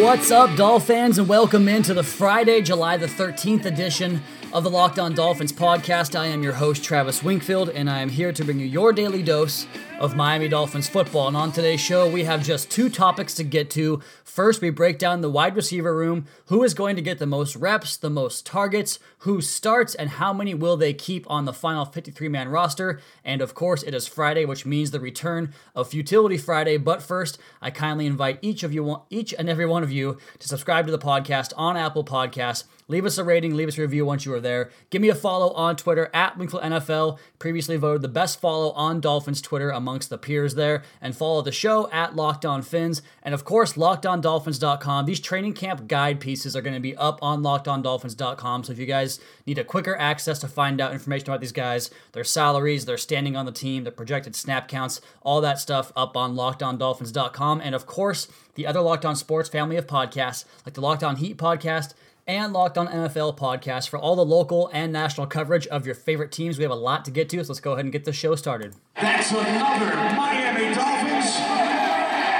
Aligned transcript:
What's 0.00 0.30
up, 0.30 0.56
Doll 0.56 0.80
fans, 0.80 1.18
and 1.18 1.28
welcome 1.28 1.68
into 1.68 1.92
the 1.92 2.02
Friday, 2.02 2.62
July 2.62 2.96
the 2.96 3.06
13th 3.06 3.66
edition 3.66 4.22
of 4.52 4.64
the 4.64 4.70
Locked 4.70 4.98
On 4.98 5.14
Dolphins 5.14 5.52
podcast. 5.52 6.14
I 6.18 6.26
am 6.26 6.42
your 6.42 6.52
host, 6.52 6.84
Travis 6.84 7.22
Wingfield, 7.22 7.70
and 7.70 7.88
I 7.88 8.00
am 8.00 8.10
here 8.10 8.32
to 8.34 8.44
bring 8.44 8.58
you 8.58 8.66
your 8.66 8.92
daily 8.92 9.22
dose 9.22 9.66
of 9.98 10.14
Miami 10.14 10.48
Dolphins 10.48 10.90
football. 10.90 11.28
And 11.28 11.36
on 11.36 11.52
today's 11.52 11.80
show, 11.80 12.10
we 12.10 12.24
have 12.24 12.42
just 12.42 12.70
two 12.70 12.90
topics 12.90 13.34
to 13.36 13.44
get 13.44 13.70
to. 13.70 14.02
First, 14.24 14.60
we 14.60 14.68
break 14.68 14.98
down 14.98 15.20
the 15.20 15.30
wide 15.30 15.56
receiver 15.56 15.96
room 15.96 16.26
who 16.46 16.62
is 16.64 16.74
going 16.74 16.96
to 16.96 17.02
get 17.02 17.18
the 17.18 17.26
most 17.26 17.56
reps, 17.56 17.96
the 17.96 18.10
most 18.10 18.44
targets, 18.44 18.98
who 19.18 19.40
starts, 19.40 19.94
and 19.94 20.10
how 20.10 20.32
many 20.34 20.52
will 20.52 20.76
they 20.76 20.92
keep 20.92 21.30
on 21.30 21.46
the 21.46 21.52
final 21.52 21.86
53 21.86 22.28
man 22.28 22.48
roster. 22.48 23.00
And 23.24 23.40
of 23.40 23.54
course, 23.54 23.82
it 23.82 23.94
is 23.94 24.06
Friday, 24.06 24.44
which 24.44 24.66
means 24.66 24.90
the 24.90 25.00
return 25.00 25.54
of 25.74 25.88
Futility 25.88 26.36
Friday. 26.36 26.76
But 26.76 27.02
first, 27.02 27.38
I 27.62 27.70
kindly 27.70 28.04
invite 28.06 28.38
each 28.42 28.62
of 28.62 28.74
you, 28.74 29.02
each 29.08 29.32
and 29.38 29.48
every 29.48 29.66
one 29.66 29.82
of 29.82 29.92
you, 29.92 30.18
to 30.40 30.48
subscribe 30.48 30.84
to 30.86 30.92
the 30.92 30.98
podcast 30.98 31.52
on 31.56 31.76
Apple 31.76 32.04
Podcasts. 32.04 32.64
Leave 32.88 33.04
us 33.04 33.18
a 33.18 33.24
rating, 33.24 33.54
leave 33.54 33.68
us 33.68 33.78
a 33.78 33.80
review 33.82 34.04
once 34.04 34.24
you 34.24 34.34
are 34.34 34.40
there. 34.40 34.70
Give 34.90 35.00
me 35.00 35.08
a 35.08 35.14
follow 35.14 35.52
on 35.52 35.76
Twitter 35.76 36.10
at 36.12 36.36
Wingfield 36.36 36.62
NFL. 36.62 37.18
Previously 37.38 37.76
voted 37.76 38.02
the 38.02 38.08
best 38.08 38.40
follow 38.40 38.72
on 38.72 39.00
Dolphins 39.00 39.40
Twitter 39.40 39.70
amongst 39.70 40.10
the 40.10 40.18
peers 40.18 40.54
there. 40.54 40.82
And 41.00 41.16
follow 41.16 41.42
the 41.42 41.52
show 41.52 41.90
at 41.90 42.16
Locked 42.16 42.44
On 42.44 42.60
Fins. 42.60 43.02
And 43.22 43.34
of 43.34 43.44
course, 43.44 43.74
LockedOnDolphins.com. 43.74 45.06
These 45.06 45.20
training 45.20 45.54
camp 45.54 45.86
guide 45.86 46.20
pieces 46.20 46.56
are 46.56 46.62
going 46.62 46.74
to 46.74 46.80
be 46.80 46.96
up 46.96 47.18
on 47.22 47.42
LockedOnDolphins.com. 47.42 48.64
So 48.64 48.72
if 48.72 48.78
you 48.78 48.86
guys 48.86 49.20
need 49.46 49.58
a 49.58 49.64
quicker 49.64 49.96
access 49.96 50.38
to 50.40 50.48
find 50.48 50.80
out 50.80 50.92
information 50.92 51.28
about 51.28 51.40
these 51.40 51.52
guys, 51.52 51.90
their 52.12 52.24
salaries, 52.24 52.84
their 52.84 52.98
standing 52.98 53.36
on 53.36 53.46
the 53.46 53.52
team, 53.52 53.84
their 53.84 53.92
projected 53.92 54.34
snap 54.34 54.68
counts, 54.68 55.00
all 55.22 55.40
that 55.40 55.58
stuff 55.58 55.92
up 55.94 56.16
on 56.16 56.34
LockedOnDolphins.com. 56.34 57.60
And 57.60 57.74
of 57.74 57.86
course, 57.86 58.28
the 58.54 58.66
other 58.66 58.80
Locked 58.80 59.04
On 59.04 59.16
Sports 59.16 59.48
family 59.48 59.76
of 59.76 59.86
podcasts, 59.86 60.44
like 60.66 60.74
the 60.74 60.80
Locked 60.80 61.04
On 61.04 61.16
Heat 61.16 61.36
podcast 61.38 61.94
and 62.26 62.52
Locked 62.52 62.78
On 62.78 62.86
NFL 62.86 63.36
podcast 63.36 63.88
for 63.88 63.98
all 63.98 64.16
the 64.16 64.24
local 64.24 64.70
and 64.72 64.92
national 64.92 65.26
coverage 65.26 65.66
of 65.68 65.86
your 65.86 65.94
favorite 65.94 66.32
teams. 66.32 66.58
We 66.58 66.62
have 66.62 66.70
a 66.70 66.76
lot 66.76 67.04
to 67.06 67.10
get 67.10 67.28
to, 67.30 67.44
so 67.44 67.52
let's 67.52 67.60
go 67.60 67.72
ahead 67.72 67.84
and 67.84 67.92
get 67.92 68.04
the 68.04 68.12
show 68.12 68.34
started. 68.34 68.74
That's 68.94 69.30
another 69.30 69.94
Miami 70.16 70.74
Dolphins. 70.74 71.62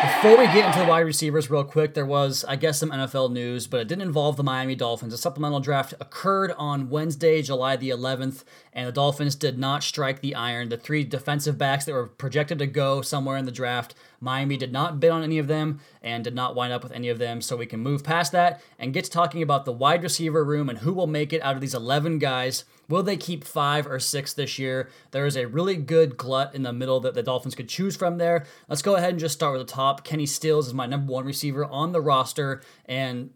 Before 0.03 0.37
we 0.37 0.47
get 0.47 0.67
into 0.67 0.81
the 0.81 0.87
wide 0.87 1.01
receivers, 1.01 1.49
real 1.49 1.63
quick, 1.63 1.95
there 1.95 2.05
was, 2.05 2.45
I 2.45 2.57
guess, 2.57 2.81
some 2.81 2.91
NFL 2.91 3.31
news, 3.31 3.69
but 3.69 3.81
it 3.81 3.89
didn't 3.89 4.03
involve 4.03 4.37
the 4.37 4.43
Miami 4.43 4.75
Dolphins. 4.75 5.15
A 5.15 5.19
supplemental 5.19 5.61
draft 5.61 5.95
occurred 6.01 6.53
on 6.59 6.91
Wednesday, 6.91 7.41
July 7.41 7.77
the 7.77 7.91
11th, 7.91 8.43
and 8.73 8.89
the 8.89 8.93
Dolphins 8.93 9.37
did 9.37 9.59
not 9.59 9.85
strike 9.85 10.21
the 10.21 10.35
iron. 10.35 10.71
The 10.71 10.77
three 10.77 11.05
defensive 11.05 11.57
backs 11.57 11.85
that 11.85 11.93
were 11.93 12.09
projected 12.09 12.59
to 12.59 12.67
go 12.67 13.01
somewhere 13.01 13.37
in 13.37 13.45
the 13.45 13.53
draft, 13.53 13.95
Miami 14.23 14.57
did 14.57 14.73
not 14.73 15.01
bid 15.01 15.11
on 15.11 15.25
any 15.25 15.39
of 15.39 15.49
them 15.49 15.81
and 16.01 16.23
did 16.23 16.35
not 16.35 16.55
wind 16.55 16.73
up 16.73 16.83
with 16.83 16.93
any 16.93 17.09
of 17.09 17.19
them. 17.19 17.43
So 17.43 17.57
we 17.57 17.67
can 17.67 17.81
move 17.81 18.05
past 18.05 18.31
that 18.33 18.63
and 18.79 18.93
get 18.93 19.05
to 19.05 19.11
talking 19.11 19.43
about 19.43 19.65
the 19.65 19.73
wide 19.73 20.03
receiver 20.03 20.45
room 20.45 20.69
and 20.69 20.79
who 20.79 20.93
will 20.93 21.09
make 21.09 21.33
it 21.33 21.43
out 21.43 21.57
of 21.57 21.61
these 21.61 21.75
11 21.75 22.21
guys. 22.21 22.65
Will 22.89 23.03
they 23.03 23.17
keep 23.17 23.43
five 23.43 23.87
or 23.87 23.99
six 23.99 24.33
this 24.33 24.59
year? 24.59 24.89
There 25.11 25.27
is 25.27 25.37
a 25.37 25.49
really 25.49 25.77
good 25.77 26.17
glut 26.17 26.55
in 26.55 26.63
the 26.63 26.73
middle 26.73 27.01
that 27.01 27.15
the 27.15 27.23
Dolphins 27.23 27.57
could 27.57 27.69
choose 27.69 27.97
from 27.97 28.19
there. 28.19 28.47
Let's 28.69 28.83
go 28.83 28.95
ahead 28.95 29.11
and 29.11 29.19
just 29.21 29.35
start 29.35 29.59
with 29.59 29.67
the 29.67 29.73
top. 29.73 30.05
Kenny 30.05 30.27
Stills 30.27 30.69
is 30.69 30.75
my 30.75 30.87
number 30.87 31.13
one 31.13 31.25
receiver 31.25 31.65
on 31.65 31.91
the 31.91 32.01
roster. 32.01 32.63
And 32.87 33.31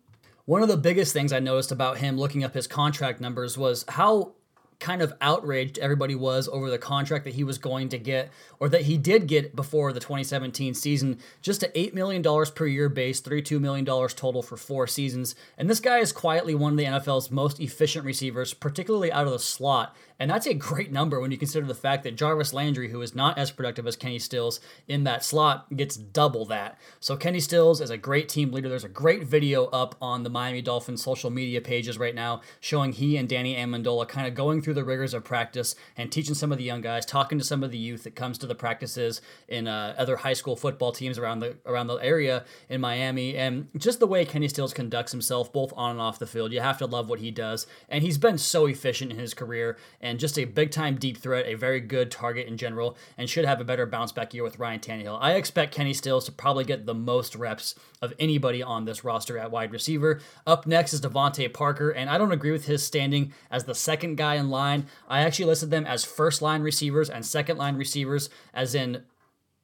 one 0.45 0.63
of 0.63 0.69
the 0.69 0.77
biggest 0.77 1.13
things 1.13 1.33
I 1.33 1.41
noticed 1.41 1.73
about 1.73 1.99
him 1.99 2.17
looking 2.17 2.45
up 2.45 2.55
his 2.55 2.69
contract 2.69 3.21
numbers 3.21 3.59
was 3.59 3.85
how 3.89 4.36
kind 4.79 5.01
of 5.01 5.13
outraged 5.21 5.79
everybody 5.79 6.15
was 6.15 6.49
over 6.49 6.71
the 6.71 6.79
contract 6.79 7.25
that 7.25 7.35
he 7.35 7.45
was 7.45 7.59
going 7.59 7.89
to 7.89 7.99
get 7.99 8.31
or 8.61 8.69
that 8.69 8.83
he 8.83 8.99
did 8.99 9.27
get 9.27 9.57
before 9.57 9.93
the 9.93 10.01
2017 10.01 10.75
season 10.75 11.19
just 11.41 11.63
a 11.63 11.69
$8 11.69 11.95
million 11.95 12.23
per 12.55 12.67
year 12.67 12.89
base 12.89 13.21
$32 13.21 13.61
million 13.61 13.85
total 13.85 14.43
for 14.43 14.57
four 14.57 14.87
seasons. 14.87 15.35
And 15.57 15.71
this 15.71 15.81
guy 15.81 15.99
is 15.99 16.13
quietly 16.13 16.55
one 16.55 16.73
of 16.73 16.79
the 16.79 16.85
nfl's 16.85 17.31
most 17.31 17.61
efficient 17.61 18.05
receivers 18.05 18.53
particularly 18.55 19.11
out 19.11 19.27
of 19.27 19.33
the 19.33 19.39
slot 19.39 19.97
and 20.19 20.31
that's 20.31 20.47
a 20.47 20.55
great 20.55 20.91
number 20.91 21.21
when 21.21 21.31
you 21.31 21.37
consider 21.37 21.67
the 21.67 21.75
fact 21.75 22.03
that 22.05 22.17
Jarvis 22.17 22.55
Landry, 22.55 22.91
who 22.91 23.03
is 23.03 23.15
not 23.15 23.37
as 23.37 23.51
productive 23.51 23.87
as 23.87 23.97
Kenny 23.97 24.19
Stills 24.19 24.61
in 24.89 25.05
that 25.05 25.25
slot, 25.25 25.75
gets 25.77 25.97
double 25.97 26.47
that. 26.47 26.79
So 27.01 27.17
Kenny 27.17 27.41
Stills 27.41 27.81
is 27.81 27.91
a 27.91 27.99
great 27.99 28.29
team 28.29 28.51
leader. 28.51 28.69
There's 28.69 28.85
a 28.85 28.89
great 28.89 29.25
video 29.25 29.67
up 29.67 29.95
on 30.01 30.23
the 30.23 30.31
Miami 30.31 30.63
Dolphins 30.63 31.03
social 31.03 31.31
media 31.31 31.61
pages 31.61 31.99
right 31.99 32.15
now 32.15 32.41
showing 32.61 32.93
he 32.93 33.17
and 33.17 33.29
Danny 33.29 33.57
Amendola 33.57 34.09
kind 34.09 34.27
of 34.27 34.35
going 34.35 34.63
through 34.63 34.75
the 34.75 34.85
rigors 34.85 35.13
of 35.13 35.25
practice 35.25 35.75
and 35.97 36.11
teaching 36.11 36.35
some 36.35 36.51
of 36.51 36.59
the 36.59 36.65
young 36.65 36.81
guys, 36.81 37.05
talking 37.05 37.39
to 37.39 37.45
some 37.45 37.63
of 37.63 37.71
the 37.71 37.79
youth 37.79 38.05
that 38.05 38.15
comes 38.15 38.39
to 38.39 38.47
the 38.47 38.55
practices 38.55 39.21
in 39.49 39.69
uh, 39.69 39.95
other 39.99 40.17
high 40.17 40.33
school 40.33 40.57
football 40.57 40.93
teams 40.93 41.19
around 41.19 41.41
the 41.41 41.57
around 41.67 41.89
the 41.89 41.97
area 41.97 42.45
in 42.69 42.81
Miami, 42.81 43.37
and 43.37 43.69
just 43.77 44.01
the 44.01 44.07
way 44.07 44.25
Kenny 44.25 44.49
Stills 44.49 44.73
conducts 44.73 45.13
himself 45.13 45.53
both 45.53 45.73
on 45.77 45.93
and 45.93 46.01
off 46.01 46.19
the 46.19 46.27
field. 46.27 46.53
You 46.53 46.61
have 46.61 46.79
to 46.79 46.87
love 46.87 47.09
what 47.09 47.21
he 47.21 47.31
does, 47.31 47.67
and 47.89 48.03
he's 48.03 48.19
been 48.19 48.39
so 48.39 48.67
efficient 48.67 49.13
in 49.13 49.19
his 49.19 49.35
career 49.35 49.77
and 50.07 50.21
just 50.21 50.39
a 50.39 50.45
big 50.45 50.71
time 50.71 50.97
deep 50.97 51.19
threat, 51.19 51.47
a 51.47 51.55
very 51.55 51.81
good 51.81 52.11
target 52.11 52.47
in 52.47 52.57
general, 52.57 52.97
and 53.19 53.29
should 53.29 53.45
have 53.45 53.61
a 53.61 53.65
better 53.65 53.87
bounce 53.87 54.13
back 54.13 54.33
year 54.33 54.45
with 54.45 54.59
Ryan 54.59 54.81
Tannehill. 54.81 55.19
I 55.21 55.33
expect 55.33 55.75
Kenny 55.75 55.93
Stills 55.93 56.25
to 56.27 56.33
probably 56.33 56.65
get 56.65 56.87
the 56.87 56.95
most 56.95 57.35
reps 57.35 57.75
of 58.01 58.15
anybody 58.19 58.63
on 58.63 58.85
this 58.85 59.05
roster 59.05 59.37
at 59.37 59.51
wide 59.51 59.73
receiver. 59.73 60.21
Up 60.47 60.67
next 60.67 60.93
is 60.93 61.01
DeVante 61.01 61.53
Parker, 61.53 61.91
and 61.91 62.09
I 62.09 62.19
don't 62.19 62.33
agree 62.33 62.53
with 62.53 62.67
his 62.67 62.85
standing 62.85 63.33
as 63.51 63.65
the 63.65 63.75
second 63.75 64.17
guy 64.17 64.37
in 64.37 64.49
line. 64.49 64.87
I 65.09 65.23
actually 65.23 65.47
listed 65.47 65.71
them 65.71 65.87
as 65.87 66.05
first 66.05 66.41
line 66.41 66.63
receivers 66.63 67.11
and 67.11 67.27
second 67.27 67.59
line 67.59 67.77
receivers, 67.77 68.31
as 68.55 68.75
in 68.75 69.03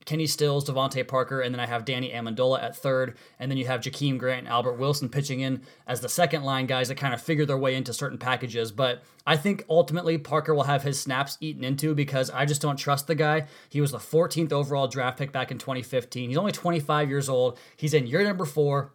Kenny 0.05 0.27
Stills, 0.27 0.69
DeVante 0.69 1.07
Parker, 1.07 1.41
and 1.41 1.55
then 1.55 1.61
I 1.61 1.67
have 1.67 1.85
Danny 1.85 2.11
Amendola 2.11 2.63
at 2.63 2.77
third, 2.77 3.17
and 3.39 3.51
then 3.51 3.59
you 3.59 3.67
have 3.67 3.81
Jakeem 3.81 4.19
Grant 4.19 4.41
and 4.41 4.49
Albert 4.49 4.79
Wilson 4.79 5.09
pitching 5.09 5.41
in 5.41 5.63
as 5.87 6.01
the 6.01 6.09
second 6.09 6.43
line 6.43 6.67
guys 6.67 6.89
that 6.89 6.97
kind 6.97 7.15
of 7.15 7.23
figure 7.23 7.47
their 7.47 7.59
way 7.59 7.75
into 7.75 7.93
certain 7.93 8.19
packages. 8.19 8.73
But 8.73 9.03
I 9.27 9.37
think 9.37 9.65
ultimately 9.71 10.19
Parker 10.19 10.55
will 10.55 10.65
have 10.65 10.83
his 10.83 11.01
snaps 11.01 11.39
eaten 11.41 11.65
into 11.65 11.95
because 11.95 12.31
I 12.31 12.47
just 12.47 12.63
don't 12.63 12.77
trust 12.77 13.07
the 13.07 13.15
guy. 13.15 13.47
He 13.69 13.81
was 13.81 13.93
the 13.93 13.99
14th 13.99 14.53
overall 14.53 14.89
draft 14.89 15.19
pick 15.19 15.33
back 15.33 15.51
in 15.51 15.59
2015. 15.59 16.29
He's 16.29 16.39
only 16.39 16.53
25 16.53 17.09
years 17.09 17.29
old. 17.29 17.59
He's 17.77 17.95
in 17.95 18.07
year 18.07 18.25
number 18.25 18.45
four. 18.45 18.93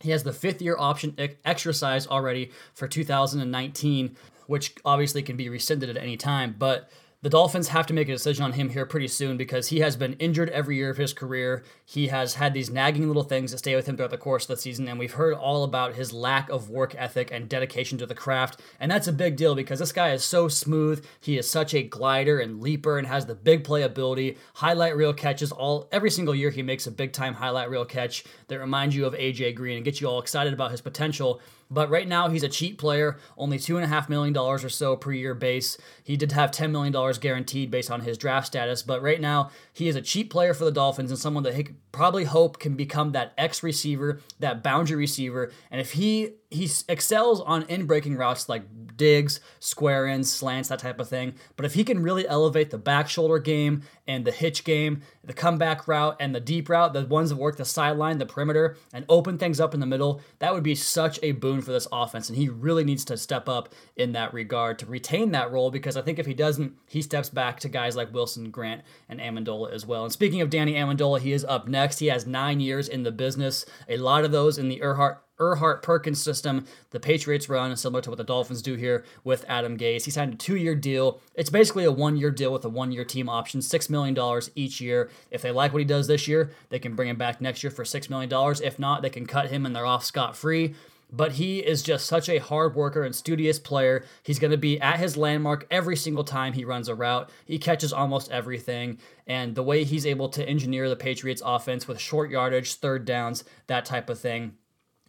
He 0.00 0.10
has 0.10 0.22
the 0.22 0.32
fifth 0.32 0.60
year 0.60 0.76
option 0.78 1.16
exercise 1.44 2.06
already 2.06 2.50
for 2.74 2.86
2019, 2.86 4.16
which 4.46 4.74
obviously 4.84 5.22
can 5.22 5.36
be 5.36 5.48
rescinded 5.48 5.88
at 5.88 5.96
any 5.96 6.16
time. 6.16 6.54
But 6.58 6.90
the 7.24 7.30
Dolphins 7.30 7.68
have 7.68 7.86
to 7.86 7.94
make 7.94 8.10
a 8.10 8.12
decision 8.12 8.44
on 8.44 8.52
him 8.52 8.68
here 8.68 8.84
pretty 8.84 9.08
soon 9.08 9.38
because 9.38 9.68
he 9.68 9.78
has 9.80 9.96
been 9.96 10.12
injured 10.18 10.50
every 10.50 10.76
year 10.76 10.90
of 10.90 10.98
his 10.98 11.14
career. 11.14 11.64
He 11.82 12.08
has 12.08 12.34
had 12.34 12.52
these 12.52 12.68
nagging 12.68 13.06
little 13.06 13.22
things 13.22 13.50
that 13.50 13.56
stay 13.56 13.74
with 13.74 13.86
him 13.86 13.96
throughout 13.96 14.10
the 14.10 14.18
course 14.18 14.44
of 14.44 14.48
the 14.48 14.56
season, 14.58 14.86
and 14.88 14.98
we've 14.98 15.14
heard 15.14 15.32
all 15.32 15.64
about 15.64 15.94
his 15.94 16.12
lack 16.12 16.50
of 16.50 16.68
work 16.68 16.94
ethic 16.98 17.30
and 17.32 17.48
dedication 17.48 17.96
to 17.96 18.04
the 18.04 18.14
craft. 18.14 18.60
And 18.78 18.90
that's 18.90 19.08
a 19.08 19.12
big 19.12 19.36
deal 19.36 19.54
because 19.54 19.78
this 19.78 19.90
guy 19.90 20.12
is 20.12 20.22
so 20.22 20.48
smooth. 20.48 21.02
He 21.18 21.38
is 21.38 21.48
such 21.48 21.72
a 21.72 21.82
glider 21.82 22.40
and 22.40 22.60
leaper 22.60 22.98
and 22.98 23.06
has 23.06 23.24
the 23.24 23.34
big 23.34 23.64
play 23.64 23.80
ability, 23.80 24.36
highlight 24.56 24.94
reel 24.94 25.14
catches. 25.14 25.50
All 25.50 25.88
every 25.90 26.10
single 26.10 26.34
year 26.34 26.50
he 26.50 26.62
makes 26.62 26.86
a 26.86 26.90
big 26.90 27.14
time 27.14 27.32
highlight 27.32 27.70
reel 27.70 27.86
catch 27.86 28.24
that 28.48 28.60
reminds 28.60 28.94
you 28.94 29.06
of 29.06 29.14
AJ 29.14 29.54
Green 29.54 29.76
and 29.76 29.84
gets 29.86 29.98
you 29.98 30.08
all 30.08 30.18
excited 30.18 30.52
about 30.52 30.72
his 30.72 30.82
potential. 30.82 31.40
But 31.70 31.90
right 31.90 32.06
now, 32.06 32.28
he's 32.28 32.42
a 32.42 32.48
cheap 32.48 32.78
player, 32.78 33.18
only 33.36 33.58
$2.5 33.58 34.08
million 34.08 34.36
or 34.36 34.58
so 34.68 34.96
per 34.96 35.12
year 35.12 35.34
base. 35.34 35.76
He 36.02 36.16
did 36.16 36.32
have 36.32 36.50
$10 36.50 36.70
million 36.70 36.92
guaranteed 37.20 37.70
based 37.70 37.90
on 37.90 38.02
his 38.02 38.18
draft 38.18 38.46
status, 38.46 38.82
but 38.82 39.02
right 39.02 39.20
now, 39.20 39.50
he 39.72 39.88
is 39.88 39.96
a 39.96 40.02
cheap 40.02 40.30
player 40.30 40.54
for 40.54 40.64
the 40.64 40.72
Dolphins 40.72 41.10
and 41.10 41.18
someone 41.18 41.42
that 41.44 41.54
he 41.54 41.64
could 41.64 41.76
probably 41.92 42.24
hope 42.24 42.58
can 42.58 42.74
become 42.74 43.12
that 43.12 43.32
X 43.38 43.62
receiver, 43.62 44.20
that 44.40 44.62
boundary 44.62 44.96
receiver. 44.96 45.52
And 45.70 45.80
if 45.80 45.92
he 45.92 46.34
he 46.50 46.70
excels 46.88 47.40
on 47.40 47.62
in 47.64 47.86
breaking 47.86 48.16
routes 48.16 48.48
like 48.48 48.64
digs, 48.96 49.40
square 49.58 50.06
ins, 50.06 50.30
slants, 50.30 50.68
that 50.68 50.78
type 50.78 51.00
of 51.00 51.08
thing. 51.08 51.34
But 51.56 51.66
if 51.66 51.74
he 51.74 51.84
can 51.84 52.02
really 52.02 52.26
elevate 52.28 52.70
the 52.70 52.78
back 52.78 53.08
shoulder 53.08 53.38
game 53.38 53.82
and 54.06 54.24
the 54.24 54.30
hitch 54.30 54.64
game, 54.64 55.02
the 55.24 55.32
comeback 55.32 55.88
route 55.88 56.16
and 56.20 56.34
the 56.34 56.40
deep 56.40 56.68
route, 56.68 56.92
the 56.92 57.06
ones 57.06 57.30
that 57.30 57.36
work 57.36 57.56
the 57.56 57.64
sideline, 57.64 58.18
the 58.18 58.26
perimeter, 58.26 58.76
and 58.92 59.04
open 59.08 59.38
things 59.38 59.60
up 59.60 59.74
in 59.74 59.80
the 59.80 59.86
middle, 59.86 60.20
that 60.38 60.54
would 60.54 60.62
be 60.62 60.74
such 60.74 61.18
a 61.22 61.32
boon 61.32 61.60
for 61.60 61.72
this 61.72 61.88
offense. 61.90 62.28
And 62.28 62.38
he 62.38 62.48
really 62.48 62.84
needs 62.84 63.04
to 63.06 63.16
step 63.16 63.48
up 63.48 63.70
in 63.96 64.12
that 64.12 64.32
regard 64.34 64.78
to 64.80 64.86
retain 64.86 65.32
that 65.32 65.50
role 65.50 65.70
because 65.70 65.96
I 65.96 66.02
think 66.02 66.18
if 66.18 66.26
he 66.26 66.34
doesn't, 66.34 66.74
he 66.88 67.02
steps 67.02 67.28
back 67.28 67.60
to 67.60 67.68
guys 67.68 67.96
like 67.96 68.12
Wilson, 68.12 68.50
Grant, 68.50 68.82
and 69.08 69.20
Amendola 69.20 69.72
as 69.72 69.86
well. 69.86 70.04
And 70.04 70.12
speaking 70.12 70.40
of 70.40 70.50
Danny 70.50 70.74
Amendola, 70.74 71.20
he 71.20 71.32
is 71.32 71.44
up 71.44 71.68
next. 71.68 71.98
He 71.98 72.06
has 72.06 72.26
nine 72.26 72.60
years 72.60 72.88
in 72.88 73.02
the 73.02 73.12
business, 73.12 73.64
a 73.88 73.96
lot 73.96 74.24
of 74.24 74.30
those 74.30 74.58
in 74.58 74.68
the 74.68 74.80
Erhardt 74.80 75.18
Erhardt 75.40 75.82
Perkins 75.82 76.22
system 76.22 76.66
the 76.90 77.00
Patriots 77.00 77.48
run, 77.48 77.74
similar 77.76 78.00
to 78.02 78.10
what 78.10 78.16
the 78.16 78.24
Dolphins 78.24 78.62
do 78.62 78.74
here 78.74 79.04
with 79.24 79.44
Adam 79.48 79.76
Gase. 79.76 80.04
He 80.04 80.10
signed 80.10 80.34
a 80.34 80.36
two 80.36 80.56
year 80.56 80.74
deal. 80.74 81.20
It's 81.34 81.50
basically 81.50 81.84
a 81.84 81.92
one 81.92 82.16
year 82.16 82.30
deal 82.30 82.52
with 82.52 82.64
a 82.64 82.68
one 82.68 82.92
year 82.92 83.04
team 83.04 83.28
option, 83.28 83.60
$6 83.60 83.90
million 83.90 84.42
each 84.54 84.80
year. 84.80 85.10
If 85.30 85.42
they 85.42 85.50
like 85.50 85.72
what 85.72 85.80
he 85.80 85.84
does 85.84 86.06
this 86.06 86.28
year, 86.28 86.52
they 86.68 86.78
can 86.78 86.94
bring 86.94 87.08
him 87.08 87.16
back 87.16 87.40
next 87.40 87.62
year 87.62 87.70
for 87.70 87.84
$6 87.84 88.10
million. 88.10 88.30
If 88.62 88.78
not, 88.78 89.02
they 89.02 89.10
can 89.10 89.26
cut 89.26 89.50
him 89.50 89.66
and 89.66 89.74
they're 89.74 89.86
off 89.86 90.04
scot 90.04 90.36
free 90.36 90.74
but 91.14 91.32
he 91.32 91.60
is 91.60 91.82
just 91.82 92.06
such 92.06 92.28
a 92.28 92.38
hard 92.38 92.74
worker 92.74 93.04
and 93.04 93.14
studious 93.14 93.58
player. 93.58 94.04
He's 94.22 94.40
going 94.40 94.50
to 94.50 94.56
be 94.56 94.80
at 94.80 94.98
his 94.98 95.16
landmark 95.16 95.66
every 95.70 95.96
single 95.96 96.24
time 96.24 96.52
he 96.52 96.64
runs 96.64 96.88
a 96.88 96.94
route. 96.94 97.30
He 97.44 97.58
catches 97.58 97.92
almost 97.92 98.32
everything. 98.32 98.98
And 99.26 99.54
the 99.54 99.62
way 99.62 99.84
he's 99.84 100.06
able 100.06 100.28
to 100.30 100.46
engineer 100.48 100.88
the 100.88 100.96
Patriots 100.96 101.42
offense 101.44 101.86
with 101.86 102.00
short 102.00 102.30
yardage, 102.30 102.74
third 102.74 103.04
downs, 103.04 103.44
that 103.68 103.84
type 103.84 104.10
of 104.10 104.18
thing, 104.18 104.54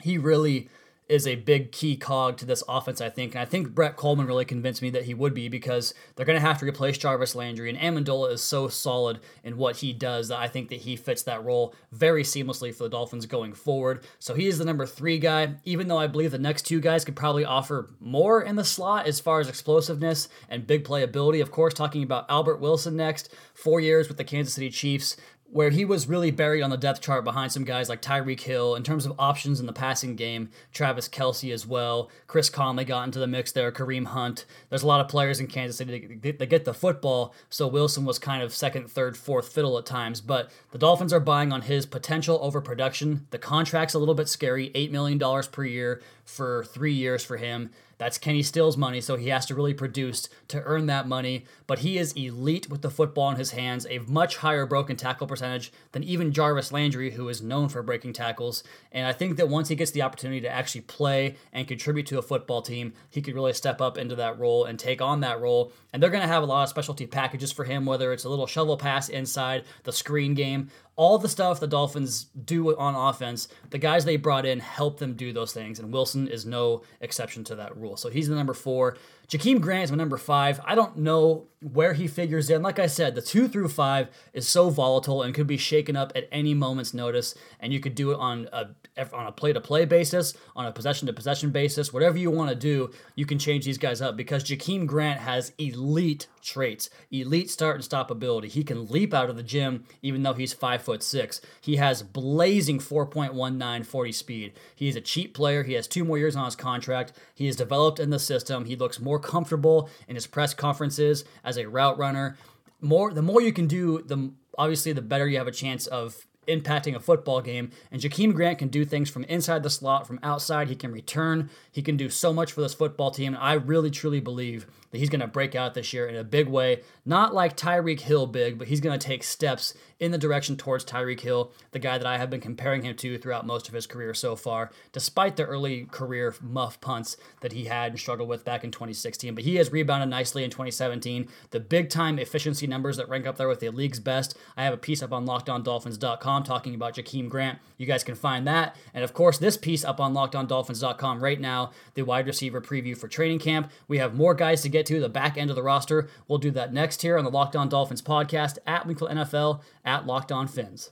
he 0.01 0.17
really 0.17 0.69
is 1.07 1.27
a 1.27 1.35
big 1.35 1.71
key 1.71 1.95
cog 1.95 2.37
to 2.37 2.45
this 2.45 2.63
offense, 2.67 2.99
I 2.99 3.09
think. 3.09 3.35
And 3.35 3.41
I 3.41 3.45
think 3.45 3.75
Brett 3.75 3.95
Kollmann 3.95 4.27
really 4.27 4.45
convinced 4.45 4.81
me 4.81 4.89
that 4.91 5.03
he 5.03 5.13
would 5.13 5.35
be 5.35 5.49
because 5.49 5.93
they're 6.15 6.25
going 6.25 6.39
to 6.39 6.45
have 6.45 6.57
to 6.59 6.65
replace 6.65 6.97
Jarvis 6.97 7.35
Landry. 7.35 7.69
And 7.69 7.77
Amendola 7.77 8.31
is 8.31 8.41
so 8.41 8.67
solid 8.67 9.19
in 9.43 9.57
what 9.57 9.77
he 9.77 9.93
does 9.93 10.29
that 10.29 10.39
I 10.39 10.47
think 10.47 10.69
that 10.69 10.81
he 10.81 10.95
fits 10.95 11.21
that 11.23 11.43
role 11.43 11.75
very 11.91 12.23
seamlessly 12.23 12.73
for 12.73 12.83
the 12.83 12.89
Dolphins 12.89 13.27
going 13.27 13.53
forward. 13.53 14.03
So 14.17 14.33
he 14.33 14.47
is 14.47 14.57
the 14.57 14.65
number 14.65 14.87
three 14.87 15.19
guy, 15.19 15.55
even 15.63 15.87
though 15.87 15.99
I 15.99 16.07
believe 16.07 16.31
the 16.31 16.39
next 16.39 16.63
two 16.63 16.79
guys 16.79 17.05
could 17.05 17.15
probably 17.15 17.45
offer 17.45 17.91
more 17.99 18.41
in 18.41 18.55
the 18.55 18.63
slot 18.63 19.05
as 19.05 19.19
far 19.19 19.39
as 19.39 19.47
explosiveness 19.47 20.27
and 20.49 20.65
big 20.65 20.83
playability. 20.83 21.41
Of 21.41 21.51
course, 21.51 21.75
talking 21.75 22.01
about 22.01 22.25
Albert 22.29 22.59
Wilson 22.59 22.95
next, 22.95 23.31
four 23.53 23.79
years 23.79 24.07
with 24.07 24.17
the 24.17 24.23
Kansas 24.23 24.55
City 24.55 24.71
Chiefs 24.71 25.17
where 25.51 25.69
he 25.69 25.85
was 25.85 26.07
really 26.07 26.31
buried 26.31 26.61
on 26.61 26.69
the 26.69 26.77
depth 26.77 27.01
chart 27.01 27.23
behind 27.23 27.51
some 27.51 27.63
guys 27.63 27.87
like 27.87 28.01
Tyreek 28.01 28.41
Hill 28.41 28.75
in 28.75 28.83
terms 28.83 29.05
of 29.05 29.13
options 29.17 29.59
in 29.59 29.65
the 29.65 29.73
passing 29.73 30.15
game, 30.15 30.49
Travis 30.73 31.07
Kelce 31.07 31.53
as 31.53 31.65
well. 31.65 32.09
Chris 32.27 32.49
Conley 32.49 32.83
got 32.83 33.03
into 33.03 33.19
the 33.19 33.27
mix 33.27 33.51
there, 33.51 33.71
Kareem 33.71 34.07
Hunt. 34.07 34.45
There's 34.69 34.83
a 34.83 34.87
lot 34.87 35.01
of 35.01 35.07
players 35.07 35.39
in 35.39 35.47
Kansas 35.47 35.77
City 35.77 36.19
that 36.31 36.49
get 36.49 36.65
the 36.65 36.73
football, 36.73 37.33
so 37.49 37.67
Wilson 37.67 38.05
was 38.05 38.19
kind 38.19 38.43
of 38.43 38.53
second, 38.53 38.91
third, 38.91 39.15
fourth 39.15 39.53
fiddle 39.53 39.77
at 39.77 39.85
times. 39.85 40.19
But 40.19 40.51
the 40.71 40.77
Dolphins 40.77 41.13
are 41.13 41.19
buying 41.19 41.53
on 41.53 41.61
his 41.61 41.85
potential 41.85 42.39
over 42.41 42.59
production. 42.59 43.27
The 43.29 43.39
contract's 43.39 43.93
a 43.93 43.99
little 43.99 44.15
bit 44.15 44.27
scary 44.27 44.71
$8 44.71 44.91
million 44.91 45.19
per 45.51 45.63
year 45.63 46.01
for 46.25 46.65
three 46.65 46.93
years 46.93 47.23
for 47.23 47.37
him. 47.37 47.69
That's 47.97 48.17
Kenny 48.17 48.43
Stills' 48.43 48.77
money, 48.77 48.99
so 48.99 49.15
he 49.15 49.29
has 49.29 49.45
to 49.45 49.55
really 49.55 49.73
produce 49.73 50.27
to 50.49 50.61
earn 50.63 50.85
that 50.87 51.07
money. 51.07 51.45
But 51.65 51.79
he 51.79 51.97
is 51.97 52.11
elite 52.13 52.69
with 52.69 52.81
the 52.81 52.89
football 52.89 53.29
in 53.31 53.37
his 53.37 53.51
hands, 53.51 53.87
a 53.89 53.99
much 53.99 54.37
higher 54.37 54.65
broken 54.65 54.97
tackle 54.97 55.27
percentage 55.27 55.71
than 55.93 56.03
even 56.03 56.33
Jarvis 56.33 56.71
Landry, 56.71 57.11
who 57.11 57.29
is 57.29 57.41
known 57.41 57.69
for 57.69 57.81
breaking 57.81 58.13
tackles. 58.13 58.63
And 58.91 59.07
I 59.07 59.13
think 59.13 59.37
that 59.37 59.49
once 59.49 59.69
he 59.69 59.75
gets 59.75 59.91
the 59.91 60.01
opportunity 60.01 60.41
to 60.41 60.49
actually 60.49 60.81
play 60.81 61.35
and 61.53 61.67
contribute 61.67 62.07
to 62.07 62.19
a 62.19 62.21
football 62.21 62.61
team, 62.61 62.93
he 63.09 63.21
could 63.21 63.35
really 63.35 63.53
step 63.53 63.79
up 63.81 63.97
into 63.97 64.15
that 64.15 64.37
role 64.37 64.65
and 64.65 64.77
take 64.77 65.01
on 65.01 65.21
that 65.21 65.39
role. 65.39 65.71
And 65.93 66.03
they're 66.03 66.09
going 66.09 66.21
to 66.21 66.27
have 66.27 66.43
a 66.43 66.47
lot 66.47 66.63
of 66.63 66.69
specialty 66.69 67.07
packages 67.07 67.51
for 67.51 67.63
him, 67.63 67.85
whether 67.85 68.11
it's 68.11 68.25
a 68.25 68.29
little 68.29 68.47
shovel 68.47 68.77
pass 68.77 69.07
inside, 69.07 69.63
the 69.83 69.93
screen 69.93 70.33
game, 70.33 70.69
all 70.97 71.17
the 71.17 71.27
stuff 71.27 71.59
the 71.59 71.67
Dolphins 71.67 72.27
do 72.45 72.75
on 72.77 72.95
offense, 72.95 73.49
the 73.69 73.77
guys 73.77 74.05
they 74.05 74.15
brought 74.15 74.45
in 74.45 74.59
help 74.59 74.99
them 74.99 75.13
do 75.13 75.33
those 75.33 75.51
things, 75.51 75.79
and 75.79 75.91
Wilson 75.91 76.27
is 76.27 76.45
no 76.45 76.83
exception 77.01 77.43
to 77.45 77.55
that 77.55 77.75
rule. 77.75 77.97
So 77.97 78.09
he's 78.09 78.29
the 78.29 78.35
number 78.35 78.53
four. 78.53 78.95
Jakeem 79.27 79.59
Grant 79.59 79.85
is 79.85 79.91
my 79.91 79.97
number 79.97 80.17
five. 80.17 80.61
I 80.63 80.75
don't 80.75 80.97
know 80.97 81.47
where 81.59 81.93
he 81.93 82.07
figures 82.07 82.49
in. 82.49 82.61
Like 82.61 82.79
I 82.79 82.87
said, 82.87 83.15
the 83.15 83.21
two 83.21 83.47
through 83.47 83.69
five 83.69 84.07
is 84.33 84.47
so 84.47 84.69
volatile 84.69 85.23
and 85.23 85.33
could 85.33 85.47
be 85.47 85.57
shaken 85.57 85.95
up 85.95 86.11
at 86.15 86.29
any 86.31 86.53
moment's 86.53 86.93
notice. 86.93 87.33
And 87.59 87.73
you 87.73 87.79
could 87.79 87.95
do 87.95 88.11
it 88.11 88.19
on 88.19 88.47
a 88.53 88.67
on 89.11 89.27
a 89.27 89.31
play 89.31 89.51
to 89.51 89.59
play 89.59 89.83
basis, 89.85 90.35
on 90.55 90.65
a 90.65 90.71
possession 90.71 91.07
to 91.07 91.13
possession 91.13 91.49
basis, 91.49 91.91
whatever 91.91 92.17
you 92.17 92.31
want 92.31 92.51
to 92.51 92.55
do. 92.55 92.91
You 93.15 93.25
can 93.25 93.39
change 93.39 93.65
these 93.65 93.77
guys 93.77 94.01
up 94.01 94.15
because 94.15 94.43
Jakeem 94.43 94.85
Grant 94.85 95.19
has 95.19 95.51
elite 95.57 96.27
traits, 96.45 96.91
elite 97.09 97.49
start 97.49 97.75
and 97.75 97.83
stop 97.83 98.11
ability. 98.11 98.47
He 98.47 98.63
can 98.63 98.87
leap 98.87 99.13
out 99.13 99.29
of 99.29 99.35
the 99.35 99.43
gym 99.43 99.85
even 100.03 100.21
though 100.21 100.33
he's 100.33 100.53
five 100.53 100.83
foot 100.83 101.01
six. 101.01 101.41
He 101.61 101.77
has 101.77 102.03
blazing 102.03 102.77
4.19 102.79 103.85
40 103.85 104.11
speed. 104.11 104.53
He's 104.75 104.95
a 104.95 105.01
cheap 105.01 105.33
player. 105.33 105.63
He 105.63 105.73
has 105.73 105.87
two 105.87 106.05
more 106.05 106.19
years 106.19 106.35
on 106.35 106.45
his 106.45 106.55
contract. 106.55 107.13
He 107.33 107.47
is 107.47 107.55
developed 107.55 107.99
in 107.99 108.11
the 108.11 108.19
system. 108.19 108.65
He 108.65 108.75
looks 108.75 108.99
more 108.99 109.15
more 109.15 109.19
comfortable 109.21 109.89
in 110.09 110.15
his 110.15 110.27
press 110.27 110.53
conferences 110.53 111.23
as 111.43 111.57
a 111.57 111.69
route 111.69 111.97
runner. 111.97 112.37
More 112.81 113.13
the 113.13 113.21
more 113.21 113.41
you 113.41 113.53
can 113.53 113.67
do, 113.67 114.01
the 114.01 114.31
obviously 114.57 114.91
the 114.91 115.01
better 115.01 115.27
you 115.27 115.37
have 115.37 115.47
a 115.47 115.51
chance 115.51 115.87
of 115.87 116.27
impacting 116.47 116.95
a 116.95 116.99
football 116.99 117.41
game. 117.41 117.71
And 117.91 118.01
Jakeem 118.01 118.33
Grant 118.33 118.59
can 118.59 118.67
do 118.67 118.83
things 118.83 119.09
from 119.09 119.23
inside 119.23 119.63
the 119.63 119.69
slot, 119.69 120.05
from 120.05 120.19
outside. 120.21 120.67
He 120.67 120.75
can 120.75 120.91
return. 120.91 121.49
He 121.71 121.81
can 121.81 121.97
do 121.97 122.09
so 122.09 122.33
much 122.33 122.51
for 122.51 122.61
this 122.61 122.73
football 122.73 123.09
team. 123.09 123.33
And 123.33 123.43
I 123.43 123.53
really, 123.53 123.89
truly 123.89 124.19
believe 124.19 124.67
that 124.95 124.99
he's 124.99 125.09
going 125.09 125.19
to 125.19 125.27
break 125.27 125.55
out 125.55 125.73
this 125.73 125.91
year 125.91 126.07
in 126.07 126.15
a 126.15 126.23
big 126.23 126.47
way. 126.47 126.81
Not 127.05 127.33
like 127.33 127.57
Tyreek 127.57 127.99
Hill 127.99 128.27
big, 128.27 128.57
but 128.57 128.69
he's 128.69 128.79
going 128.79 128.97
to 128.97 129.07
take 129.07 129.23
steps 129.23 129.73
in 129.99 130.11
the 130.11 130.17
direction 130.17 130.57
towards 130.57 130.85
Tyreek 130.85 131.19
Hill, 131.19 131.51
the 131.71 131.79
guy 131.79 131.97
that 131.97 132.07
I 132.07 132.17
have 132.17 132.29
been 132.29 132.41
comparing 132.41 132.83
him 132.83 132.95
to 132.97 133.17
throughout 133.17 133.45
most 133.45 133.67
of 133.67 133.73
his 133.73 133.87
career 133.87 134.13
so 134.13 134.35
far, 134.35 134.71
despite 134.91 135.35
the 135.35 135.45
early 135.45 135.85
career 135.85 136.33
muff 136.41 136.81
punts 136.81 137.17
that 137.41 137.53
he 137.53 137.65
had 137.65 137.91
and 137.91 137.99
struggled 137.99 138.27
with 138.27 138.43
back 138.43 138.63
in 138.63 138.71
2016. 138.71 139.35
But 139.35 139.43
he 139.43 139.55
has 139.55 139.71
rebounded 139.71 140.09
nicely 140.09 140.43
in 140.43 140.49
2017. 140.49 141.27
The 141.51 141.59
big 141.59 141.89
time 141.89 142.19
efficiency 142.19 142.67
numbers 142.67 142.97
that 142.97 143.09
rank 143.09 143.25
up 143.25 143.37
there 143.37 143.47
with 143.47 143.61
the 143.61 143.69
league's 143.69 143.99
best. 143.99 144.37
I 144.57 144.63
have 144.63 144.73
a 144.73 144.77
piece 144.77 145.01
up 145.01 145.13
on 145.13 145.25
lockedondolphins.com 145.25 146.43
talking 146.43 146.75
about 146.75 146.95
Jakeem 146.95 147.29
Grant. 147.29 147.59
You 147.77 147.85
guys 147.85 148.03
can 148.03 148.15
find 148.15 148.45
that. 148.47 148.75
And 148.93 149.03
of 149.03 149.13
course, 149.13 149.37
this 149.37 149.57
piece 149.57 149.85
up 149.85 149.99
on 149.99 150.13
lockedondolphins.com 150.13 151.23
right 151.23 151.39
now, 151.39 151.71
the 151.93 152.03
wide 152.03 152.27
receiver 152.27 152.61
preview 152.61 152.97
for 152.97 153.07
training 153.07 153.39
camp. 153.39 153.71
We 153.87 153.97
have 153.99 154.13
more 154.13 154.33
guys 154.33 154.61
to 154.63 154.69
get 154.69 154.84
to, 154.87 154.99
the 154.99 155.09
back 155.09 155.37
end 155.37 155.49
of 155.49 155.55
the 155.55 155.63
roster. 155.63 156.09
We'll 156.27 156.39
do 156.39 156.51
that 156.51 156.73
next 156.73 157.01
here 157.01 157.17
on 157.17 157.23
the 157.23 157.31
Locked 157.31 157.55
On 157.55 157.69
Dolphins 157.69 158.01
podcast 158.01 158.57
at 158.65 158.85
Wingfield 158.85 159.11
NFL 159.11 159.61
at 159.83 160.05
Locked 160.05 160.31
On 160.31 160.47
Fins. 160.47 160.91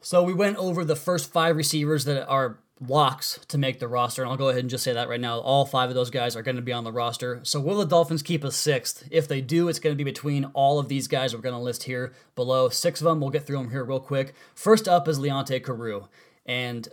So 0.00 0.22
we 0.22 0.34
went 0.34 0.56
over 0.56 0.84
the 0.84 0.96
first 0.96 1.32
five 1.32 1.56
receivers 1.56 2.04
that 2.06 2.26
are 2.26 2.58
locks 2.88 3.38
to 3.48 3.58
make 3.58 3.78
the 3.78 3.88
roster, 3.88 4.22
and 4.22 4.30
I'll 4.30 4.36
go 4.36 4.48
ahead 4.48 4.60
and 4.60 4.70
just 4.70 4.84
say 4.84 4.92
that 4.92 5.08
right 5.08 5.20
now. 5.20 5.38
All 5.38 5.64
five 5.64 5.88
of 5.88 5.94
those 5.94 6.10
guys 6.10 6.34
are 6.34 6.42
going 6.42 6.56
to 6.56 6.62
be 6.62 6.72
on 6.72 6.84
the 6.84 6.92
roster. 6.92 7.40
So 7.44 7.60
will 7.60 7.76
the 7.76 7.86
Dolphins 7.86 8.22
keep 8.22 8.44
a 8.44 8.50
sixth? 8.50 9.06
If 9.10 9.28
they 9.28 9.40
do, 9.40 9.68
it's 9.68 9.78
going 9.78 9.96
to 9.96 10.04
be 10.04 10.10
between 10.10 10.46
all 10.54 10.78
of 10.78 10.88
these 10.88 11.06
guys 11.08 11.34
we're 11.34 11.40
going 11.40 11.54
to 11.54 11.60
list 11.60 11.84
here 11.84 12.12
below. 12.34 12.68
Six 12.68 13.00
of 13.00 13.04
them, 13.04 13.20
we'll 13.20 13.30
get 13.30 13.46
through 13.46 13.58
them 13.58 13.70
here 13.70 13.84
real 13.84 14.00
quick. 14.00 14.34
First 14.54 14.88
up 14.88 15.06
is 15.06 15.18
Leonte 15.18 15.62
Carroo. 15.62 16.08
And 16.44 16.88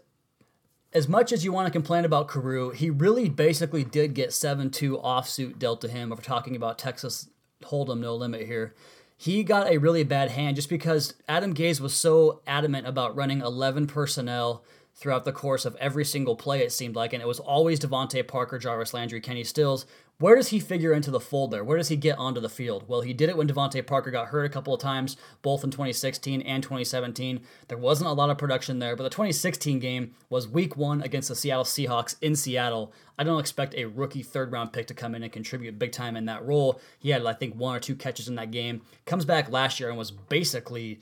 as 0.94 1.08
much 1.08 1.32
as 1.32 1.44
you 1.46 1.52
want 1.52 1.68
to 1.68 1.72
complain 1.72 2.06
about 2.06 2.28
Carroo, 2.28 2.72
he 2.74 2.90
really 2.90 3.30
basically 3.30 3.84
did 3.84 4.14
get 4.14 4.30
7-2 4.30 5.04
offsuit 5.04 5.60
dealt 5.60 5.82
to 5.82 5.88
him. 5.88 6.10
We're 6.10 6.18
talking 6.18 6.56
about 6.56 6.80
Texas 6.80 7.30
Hold'em 7.64 8.00
no 8.00 8.16
limit 8.16 8.46
here 8.46 8.74
he 9.22 9.44
got 9.44 9.70
a 9.70 9.80
really 9.80 10.06
bad 10.06 10.32
hand 10.32 10.56
just 10.56 10.70
because 10.70 11.14
Adam 11.28 11.54
Gase 11.54 11.82
was 11.82 11.94
so 11.94 12.40
adamant 12.48 12.88
about 12.88 13.18
running 13.18 13.42
11 13.42 13.86
personnel 13.88 14.64
throughout 15.00 15.24
the 15.24 15.32
course 15.32 15.66
of 15.66 15.76
every 15.78 16.04
single 16.04 16.36
play, 16.36 16.62
it 16.62 16.74
seemed 16.74 16.96
like, 16.96 17.14
and 17.14 17.24
it 17.24 17.28
was 17.28 17.40
always 17.40 17.80
DeVante 17.80 18.28
Parker, 18.28 18.60
Jarvis 18.60 18.94
Landry, 18.94 19.22
Kenny 19.22 19.46
Stills, 19.46 19.86
where 20.20 20.36
does 20.36 20.50
he 20.50 20.60
figure 20.60 20.92
into 20.92 21.12
the 21.12 21.20
fold 21.22 21.52
there? 21.52 21.64
Where 21.64 21.78
does 21.78 21.88
he 21.88 21.96
get 21.96 22.18
onto 22.18 22.42
the 22.42 22.50
field? 22.50 22.84
Well, 22.90 23.00
he 23.00 23.14
did 23.14 23.30
it 23.30 23.38
when 23.38 23.48
DeVante 23.48 23.88
Parker 23.88 24.12
got 24.12 24.28
hurt 24.28 24.44
a 24.44 24.50
couple 24.50 24.74
of 24.74 24.82
times, 24.82 25.16
both 25.42 25.64
in 25.64 25.72
2016 25.72 26.42
and 26.42 26.62
2017. 26.62 27.40
There 27.70 27.78
wasn't 27.78 28.10
a 28.10 28.14
lot 28.14 28.30
of 28.30 28.38
production 28.38 28.80
there, 28.80 28.98
but 28.98 29.04
the 29.04 29.10
2016 29.10 29.80
game 29.80 30.14
was 30.30 30.46
week 30.46 30.76
one 30.76 31.02
against 31.02 31.30
the 31.30 31.36
Seattle 31.36 31.64
Seahawks 31.64 32.18
in 32.22 32.36
Seattle. 32.36 32.92
I 33.18 33.24
don't 33.24 33.40
expect 33.40 33.76
a 33.76 33.86
rookie 33.86 34.22
third 34.22 34.52
round 34.52 34.74
pick 34.74 34.88
to 34.88 34.94
come 34.94 35.16
in 35.16 35.24
and 35.24 35.32
contribute 35.32 35.80
big 35.80 35.94
time 35.94 36.18
in 36.18 36.26
that 36.26 36.46
role. 36.46 36.82
He 37.00 37.12
had, 37.12 37.26
I 37.26 37.32
think, 37.32 37.56
one 37.56 37.78
or 37.78 37.80
two 37.80 37.96
catches 37.96 38.28
in 38.28 38.36
that 38.36 38.52
game. 38.52 38.82
Comes 39.06 39.24
back 39.24 39.50
last 39.50 39.80
year 39.80 39.88
and 39.88 39.98
was 39.98 40.12
basically 40.12 41.00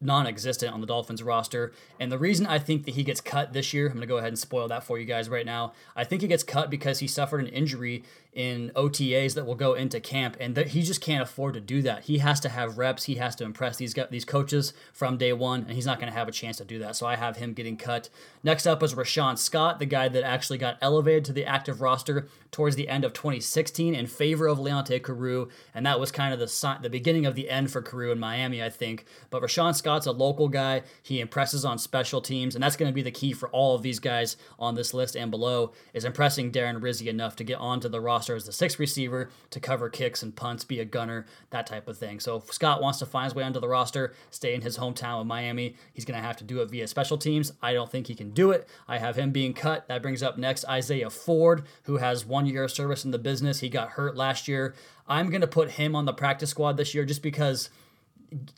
non-existent 0.00 0.72
on 0.72 0.80
the 0.80 0.86
Dolphins 0.86 1.22
roster. 1.22 1.72
And 1.98 2.10
the 2.10 2.18
reason 2.18 2.46
I 2.46 2.58
think 2.58 2.84
that 2.86 2.94
he 2.94 3.04
gets 3.04 3.20
cut 3.20 3.52
this 3.52 3.72
year, 3.72 3.86
I'm 3.86 3.92
going 3.92 4.00
to 4.00 4.06
go 4.06 4.16
ahead 4.16 4.28
and 4.28 4.38
spoil 4.38 4.68
that 4.68 4.84
for 4.84 4.98
you 4.98 5.04
guys 5.04 5.28
right 5.28 5.46
now. 5.46 5.72
I 5.94 6.04
think 6.04 6.22
he 6.22 6.28
gets 6.28 6.42
cut 6.42 6.70
because 6.70 6.98
he 6.98 7.06
suffered 7.06 7.40
an 7.40 7.48
injury 7.48 8.02
in 8.32 8.70
OTAs 8.76 9.34
that 9.34 9.44
will 9.44 9.56
go 9.56 9.74
into 9.74 9.98
camp, 9.98 10.36
and 10.38 10.56
he 10.56 10.82
just 10.82 11.00
can't 11.00 11.22
afford 11.22 11.54
to 11.54 11.60
do 11.60 11.82
that. 11.82 12.04
He 12.04 12.18
has 12.18 12.38
to 12.40 12.48
have 12.48 12.78
reps. 12.78 13.04
He 13.04 13.16
has 13.16 13.34
to 13.36 13.44
impress 13.44 13.76
these 13.76 13.94
these 14.10 14.24
coaches 14.24 14.72
from 14.92 15.16
day 15.16 15.32
one, 15.32 15.62
and 15.62 15.72
he's 15.72 15.86
not 15.86 15.98
going 15.98 16.10
to 16.10 16.16
have 16.16 16.28
a 16.28 16.32
chance 16.32 16.58
to 16.58 16.64
do 16.64 16.78
that. 16.78 16.94
So 16.94 17.06
I 17.06 17.16
have 17.16 17.38
him 17.38 17.54
getting 17.54 17.76
cut. 17.76 18.08
Next 18.44 18.66
up 18.66 18.82
is 18.82 18.94
Rashawn 18.94 19.36
Scott, 19.36 19.80
the 19.80 19.86
guy 19.86 20.08
that 20.08 20.22
actually 20.22 20.58
got 20.58 20.78
elevated 20.80 21.24
to 21.26 21.32
the 21.32 21.44
active 21.44 21.80
roster 21.80 22.28
towards 22.52 22.76
the 22.76 22.88
end 22.88 23.04
of 23.04 23.12
2016 23.12 23.94
in 23.94 24.06
favor 24.06 24.46
of 24.46 24.58
Leonte 24.58 25.02
Carroo, 25.02 25.48
and 25.74 25.84
that 25.84 25.98
was 25.98 26.12
kind 26.12 26.32
of 26.32 26.38
the 26.38 26.78
the 26.82 26.90
beginning 26.90 27.26
of 27.26 27.34
the 27.34 27.50
end 27.50 27.72
for 27.72 27.82
Carroo 27.82 28.12
in 28.12 28.20
Miami, 28.20 28.62
I 28.62 28.70
think. 28.70 29.06
But 29.30 29.42
Rashawn 29.42 29.74
Scott's 29.74 30.06
a 30.06 30.12
local 30.12 30.48
guy. 30.48 30.82
He 31.02 31.20
impresses 31.20 31.64
on 31.64 31.78
special 31.78 32.20
teams, 32.20 32.54
and 32.54 32.62
that's 32.62 32.76
going 32.76 32.90
to 32.90 32.94
be 32.94 33.02
the 33.02 33.10
key 33.10 33.32
for 33.32 33.48
all 33.48 33.74
of 33.74 33.82
these 33.82 33.98
guys 33.98 34.36
on 34.58 34.76
this 34.76 34.94
list 34.94 35.16
and 35.16 35.30
below 35.30 35.72
is 35.92 36.04
impressing 36.04 36.52
Darren 36.52 36.80
Rizzi 36.80 37.08
enough 37.08 37.34
to 37.36 37.44
get 37.44 37.58
onto 37.58 37.88
the 37.88 38.00
roster 38.00 38.19
as 38.28 38.44
the 38.44 38.52
sixth 38.52 38.78
receiver 38.78 39.30
to 39.50 39.60
cover 39.60 39.88
kicks 39.88 40.22
and 40.22 40.34
punts, 40.36 40.64
be 40.64 40.80
a 40.80 40.84
gunner, 40.84 41.26
that 41.50 41.66
type 41.66 41.88
of 41.88 41.96
thing. 41.96 42.20
So 42.20 42.36
if 42.36 42.52
Scott 42.52 42.82
wants 42.82 42.98
to 42.98 43.06
find 43.06 43.24
his 43.24 43.34
way 43.34 43.44
onto 43.44 43.60
the 43.60 43.68
roster, 43.68 44.12
stay 44.30 44.54
in 44.54 44.60
his 44.60 44.76
hometown 44.76 45.20
of 45.20 45.26
Miami, 45.26 45.76
he's 45.92 46.04
going 46.04 46.20
to 46.20 46.26
have 46.26 46.36
to 46.38 46.44
do 46.44 46.60
it 46.60 46.70
via 46.70 46.86
special 46.86 47.16
teams. 47.16 47.52
I 47.62 47.72
don't 47.72 47.90
think 47.90 48.08
he 48.08 48.14
can 48.14 48.30
do 48.30 48.50
it. 48.50 48.68
I 48.88 48.98
have 48.98 49.16
him 49.16 49.30
being 49.30 49.54
cut. 49.54 49.88
That 49.88 50.02
brings 50.02 50.22
up 50.22 50.36
next 50.36 50.64
Isaiah 50.66 51.10
Ford, 51.10 51.64
who 51.84 51.96
has 51.96 52.26
one 52.26 52.46
year 52.46 52.64
of 52.64 52.70
service 52.70 53.04
in 53.04 53.12
the 53.12 53.18
business. 53.18 53.60
He 53.60 53.68
got 53.68 53.90
hurt 53.90 54.16
last 54.16 54.48
year. 54.48 54.74
I'm 55.08 55.30
going 55.30 55.40
to 55.40 55.46
put 55.46 55.72
him 55.72 55.96
on 55.96 56.04
the 56.04 56.12
practice 56.12 56.50
squad 56.50 56.76
this 56.76 56.94
year 56.94 57.04
just 57.04 57.22
because 57.22 57.70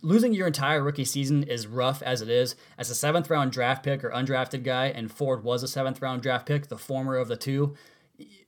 losing 0.02 0.34
your 0.34 0.46
entire 0.46 0.82
rookie 0.82 1.04
season 1.04 1.42
is 1.44 1.66
rough 1.66 2.02
as 2.02 2.20
it 2.20 2.28
is. 2.28 2.54
As 2.76 2.90
a 2.90 2.94
seventh 2.94 3.30
round 3.30 3.52
draft 3.52 3.82
pick 3.82 4.04
or 4.04 4.10
undrafted 4.10 4.64
guy, 4.64 4.86
and 4.86 5.10
Ford 5.10 5.44
was 5.44 5.62
a 5.62 5.68
seventh 5.68 6.02
round 6.02 6.22
draft 6.22 6.46
pick, 6.46 6.68
the 6.68 6.78
former 6.78 7.16
of 7.16 7.28
the 7.28 7.36
two, 7.36 7.74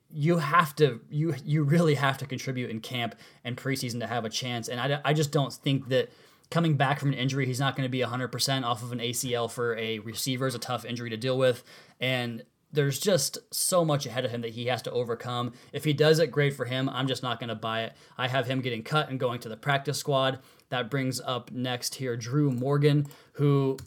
you 0.09 0.37
have 0.37 0.75
to 0.75 1.01
you 1.09 1.35
you 1.43 1.63
really 1.63 1.95
have 1.95 2.17
to 2.19 2.25
contribute 2.25 2.69
in 2.69 2.79
camp 2.79 3.15
and 3.43 3.57
preseason 3.57 3.99
to 3.99 4.07
have 4.07 4.25
a 4.25 4.29
chance. 4.29 4.67
And 4.67 4.79
I, 4.79 5.01
I 5.03 5.13
just 5.13 5.31
don't 5.31 5.51
think 5.51 5.89
that 5.89 6.09
coming 6.49 6.77
back 6.77 6.99
from 6.99 7.09
an 7.09 7.15
injury, 7.15 7.45
he's 7.45 7.59
not 7.59 7.75
going 7.75 7.85
to 7.85 7.91
be 7.91 8.01
100% 8.01 8.63
off 8.63 8.83
of 8.83 8.91
an 8.91 8.99
ACL 8.99 9.49
for 9.49 9.75
a 9.77 9.99
receiver 9.99 10.47
is 10.47 10.55
a 10.55 10.59
tough 10.59 10.85
injury 10.85 11.09
to 11.09 11.17
deal 11.17 11.37
with. 11.37 11.63
And 11.99 12.43
there's 12.71 12.99
just 12.99 13.37
so 13.51 13.85
much 13.85 14.05
ahead 14.05 14.25
of 14.25 14.31
him 14.31 14.41
that 14.41 14.51
he 14.51 14.67
has 14.67 14.81
to 14.83 14.91
overcome. 14.91 15.53
If 15.71 15.83
he 15.85 15.93
does 15.93 16.19
it, 16.19 16.27
great 16.27 16.53
for 16.53 16.65
him. 16.65 16.89
I'm 16.89 17.07
just 17.07 17.23
not 17.23 17.39
going 17.39 17.49
to 17.49 17.55
buy 17.55 17.83
it. 17.83 17.93
I 18.17 18.27
have 18.27 18.47
him 18.47 18.61
getting 18.61 18.83
cut 18.83 19.09
and 19.09 19.19
going 19.19 19.39
to 19.41 19.49
the 19.49 19.57
practice 19.57 19.97
squad. 19.97 20.39
That 20.69 20.91
brings 20.91 21.21
up 21.21 21.51
next 21.51 21.95
here 21.95 22.17
Drew 22.17 22.51
Morgan, 22.51 23.07
who 23.33 23.77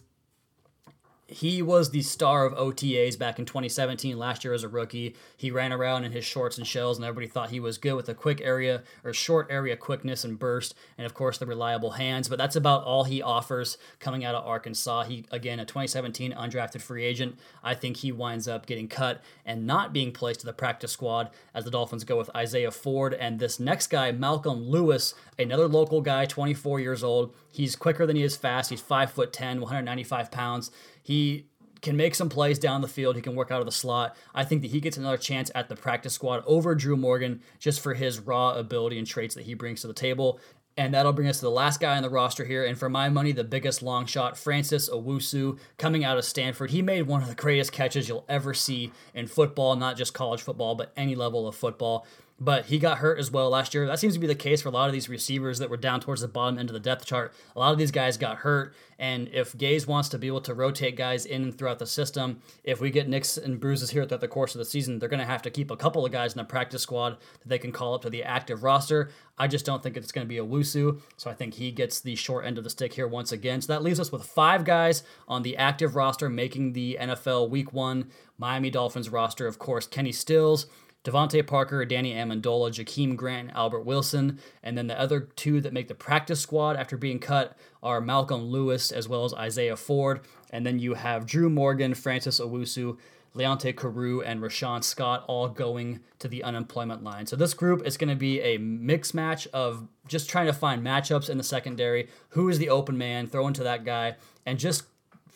he 1.31 1.61
was 1.61 1.91
the 1.91 2.01
star 2.01 2.47
of 2.47 2.55
OTAs 2.55 3.19
back 3.19 3.39
in 3.39 3.45
2017, 3.45 4.19
last 4.19 4.45
year 4.45 4.55
as 4.55 4.65
a 4.65 4.69
rookie. 4.69 5.15
He 5.37 5.51
ran 5.51 5.75
around 5.75 6.05
in 6.05 6.13
his 6.13 6.25
shorts 6.25 6.57
and 6.57 6.67
shells, 6.67 6.97
and 6.97 7.05
everybody 7.05 7.27
thought 7.27 7.51
he 7.51 7.61
was 7.61 7.77
good 7.77 7.93
with 7.93 8.09
a 8.09 8.15
quick 8.15 8.41
area 8.41 8.83
or 9.05 9.13
short 9.13 9.47
area 9.51 9.77
quickness 9.77 10.25
and 10.25 10.39
burst, 10.39 10.75
and 10.97 11.05
of 11.05 11.13
course 11.13 11.37
the 11.37 11.45
reliable 11.45 11.93
hands. 11.93 12.31
But 12.31 12.39
that's 12.39 12.57
about 12.57 12.85
all 12.85 13.05
he 13.05 13.21
offers 13.21 13.77
coming 14.01 14.25
out 14.25 14.35
of 14.35 14.47
Arkansas. 14.47 15.05
He, 15.05 15.27
again, 15.31 15.61
a 15.61 15.67
2017 15.67 16.33
undrafted 16.33 16.81
free 16.81 17.05
agent. 17.05 17.39
I 17.63 17.75
think 17.75 17.99
he 17.99 18.11
winds 18.11 18.49
up 18.49 18.65
getting 18.65 18.89
cut 18.89 19.23
and 19.45 19.67
not 19.67 19.93
being 19.93 20.13
placed 20.13 20.41
to 20.41 20.47
the 20.47 20.55
practice 20.55 20.93
squad 20.93 21.29
as 21.55 21.65
the 21.65 21.71
Dolphins 21.71 22.05
go 22.05 22.17
with 22.17 22.35
Isaiah 22.35 22.71
Ford. 22.71 23.13
And 23.13 23.39
this 23.39 23.61
next 23.61 23.89
guy, 23.89 24.13
Malcolm 24.13 24.63
Lewis, 24.63 25.13
another 25.39 25.69
local 25.69 26.01
guy, 26.01 26.27
24 26.27 26.81
years 26.81 27.05
old. 27.05 27.35
He's 27.51 27.77
quicker 27.77 28.07
than 28.07 28.17
he 28.17 28.23
is 28.23 28.37
fast. 28.37 28.71
He's 28.71 28.83
5'10, 28.83 29.61
195 29.61 30.31
pounds. 30.31 30.71
He 31.03 31.47
can 31.81 31.97
make 31.97 32.15
some 32.15 32.29
plays 32.29 32.59
down 32.59 32.81
the 32.81 32.89
field. 32.89 33.17
He 33.17 33.23
can 33.23 33.35
work 33.35 33.51
out 33.51 33.61
of 33.61 33.67
the 33.67 33.73
slot. 33.73 34.17
I 34.35 34.45
think 34.45 34.63
that 34.63 34.71
he 34.71 34.81
gets 34.81 34.97
another 34.97 35.17
chance 35.17 35.51
at 35.55 35.69
the 35.69 35.77
practice 35.77 36.15
squad 36.15 36.43
over 36.47 36.75
Drew 36.75 36.97
Morgan 36.97 37.41
just 37.59 37.81
for 37.81 37.95
his 37.95 38.19
raw 38.19 38.55
ability 38.55 38.99
and 38.99 39.07
traits 39.07 39.35
that 39.35 39.45
he 39.45 39.55
brings 39.55 39.83
to 39.83 39.87
the 39.87 39.93
table. 39.93 40.41
And 40.77 40.95
that'll 40.95 41.13
bring 41.13 41.29
us 41.29 41.39
to 41.39 41.45
the 41.45 41.51
last 41.51 41.81
guy 41.81 41.97
on 41.97 42.03
the 42.03 42.11
roster 42.11 42.45
here. 42.45 42.65
And 42.65 42.79
for 42.79 42.89
my 42.89 43.09
money, 43.09 43.33
the 43.33 43.43
biggest 43.43 43.83
long 43.83 44.07
shot, 44.07 44.39
Francis 44.39 44.89
Owusu, 44.89 45.59
coming 45.77 46.05
out 46.05 46.19
of 46.19 46.25
Stanford. 46.25 46.71
He 46.71 46.83
made 46.83 47.03
one 47.03 47.21
of 47.21 47.29
the 47.29 47.35
greatest 47.35 47.73
catches 47.73 48.09
you'll 48.09 48.25
ever 48.29 48.55
see 48.55 48.93
in 49.13 49.27
football, 49.27 49.75
not 49.75 49.97
just 49.97 50.15
college 50.15 50.41
football, 50.41 50.77
but 50.77 50.93
any 50.97 51.17
level 51.17 51.49
of 51.49 51.57
football 51.57 52.07
but 52.41 52.67
he 52.67 52.79
got 52.79 52.99
hurt 52.99 53.19
as 53.19 53.31
well 53.31 53.51
last 53.51 53.75
year. 53.75 53.87
That 53.87 53.99
seems 53.99 54.15
to 54.15 54.21
be 54.21 54.27
the 54.27 54.35
case 54.35 54.63
for 54.63 54.69
a 54.69 54.73
lot 54.73 54.89
of 54.89 54.93
these 54.93 55.09
receivers 55.09 55.59
that 55.59 55.71
were 55.71 55.77
down 55.77 56.01
towards 56.01 56.21
the 56.21 56.29
bottom 56.29 56.59
end 56.59 56.69
of 56.69 56.75
the 56.75 56.81
depth 56.81 57.05
chart. 57.05 57.33
A 57.57 57.59
lot 57.59 57.73
of 57.73 57.79
these 57.79 57.91
guys 57.91 58.17
got 58.17 58.39
hurt, 58.39 58.75
and 58.99 59.29
if 59.33 59.53
Gase 59.55 59.87
wants 59.87 60.09
to 60.11 60.19
be 60.19 60.27
able 60.29 60.41
to 60.43 60.55
rotate 60.55 60.97
guys 60.97 61.27
in 61.27 61.43
and 61.43 61.59
throughout 61.59 61.79
the 61.79 61.87
system, 61.87 62.41
if 62.63 62.81
we 62.81 62.91
get 62.91 63.09
nicks 63.09 63.37
and 63.37 63.59
bruises 63.59 63.91
here 63.91 64.05
throughout 64.05 64.21
the 64.21 64.29
course 64.29 64.55
of 64.55 64.59
the 64.61 64.65
season, 64.65 64.99
they're 64.99 65.09
going 65.09 65.21
to 65.21 65.27
have 65.27 65.43
to 65.43 65.51
keep 65.51 65.71
a 65.71 65.77
couple 65.77 66.05
of 66.05 66.13
guys 66.13 66.33
in 66.33 66.39
the 66.39 66.45
practice 66.45 66.83
squad 66.83 67.17
that 67.41 67.49
they 67.49 67.59
can 67.59 67.73
call 67.73 67.95
up 67.95 68.03
to 68.03 68.11
the 68.11 68.23
active 68.23 68.63
roster. 68.63 69.11
I 69.37 69.47
just 69.47 69.65
don't 69.65 69.83
think 69.83 69.97
it's 69.97 70.13
going 70.13 70.27
to 70.27 70.29
be 70.29 70.41
Owusu, 70.41 71.01
so 71.17 71.31
I 71.31 71.35
think 71.35 71.55
he 71.55 71.71
gets 71.71 72.01
the 72.01 72.15
short 72.15 72.45
end 72.45 72.59
of 72.59 72.65
the 72.65 72.71
stick 72.71 72.93
here 72.93 73.07
once 73.07 73.33
again. 73.33 73.61
So 73.61 73.73
that 73.73 73.83
leaves 73.83 74.01
us 74.01 74.13
with 74.13 74.25
five 74.25 74.65
guys 74.65 75.03
on 75.27 75.43
the 75.43 75.57
active 75.57 75.97
roster 75.97 76.29
making 76.29 76.73
the 76.73 76.99
NFL 77.01 77.51
Week 77.51 77.73
One 77.73 78.11
Miami 78.37 78.71
Dolphins 78.71 79.11
roster. 79.11 79.47
Of 79.47 79.59
course, 79.59 79.87
Kenny 79.87 80.13
Stills. 80.13 80.67
DeVante 81.05 81.47
Parker, 81.47 81.85
Danny 81.85 82.13
Amendola, 82.13 82.71
Jakeem 82.71 83.17
Grant, 83.17 83.51
Albert 83.55 83.83
Wilson. 83.83 84.39
And 84.63 84.77
then 84.77 84.89
the 84.89 85.01
other 85.01 85.21
two 85.21 85.61
that 85.61 85.73
make 85.73 85.89
the 85.89 85.95
practice 85.95 86.41
squad 86.41 86.77
after 86.77 86.97
being 86.97 87.19
cut 87.19 87.57
are 87.83 88.01
Malcolm 88.01 88.43
Lewis 88.43 88.91
as 88.91 89.09
well 89.09 89.25
as 89.25 89.33
Isaiah 89.35 89.77
Ford. 89.77 90.21
And 90.51 90.67
then 90.67 90.79
you 90.79 90.95
have 90.95 91.27
Drew 91.27 91.49
Morgan, 91.49 91.95
Francis 91.95 92.41
Owusu, 92.41 92.99
Leonte 93.35 93.75
Carroo, 93.75 94.23
and 94.23 94.41
Rashawn 94.41 94.83
Scott 94.83 95.25
all 95.29 95.49
going 95.49 96.01
to 96.19 96.29
the 96.29 96.43
unemployment 96.43 97.05
line. 97.05 97.27
So 97.27 97.37
this 97.37 97.55
group 97.55 97.87
is 97.87 97.97
going 97.97 98.09
to 98.09 98.17
be 98.17 98.41
a 98.41 98.59
mix 98.59 99.15
match 99.15 99.47
of 99.49 99.87
just 100.09 100.29
trying 100.29 100.47
to 100.47 100.53
find 100.53 100.85
matchups 100.85 101.31
in 101.31 101.39
the 101.39 101.45
secondary. 101.45 102.09
Who 102.31 102.49
is 102.49 102.59
the 102.59 102.71
open 102.71 102.99
man? 102.99 103.29
Throw 103.29 103.47
into 103.47 103.63
that 103.63 103.85
guy 103.85 104.17
and 104.45 104.59
just 104.59 104.85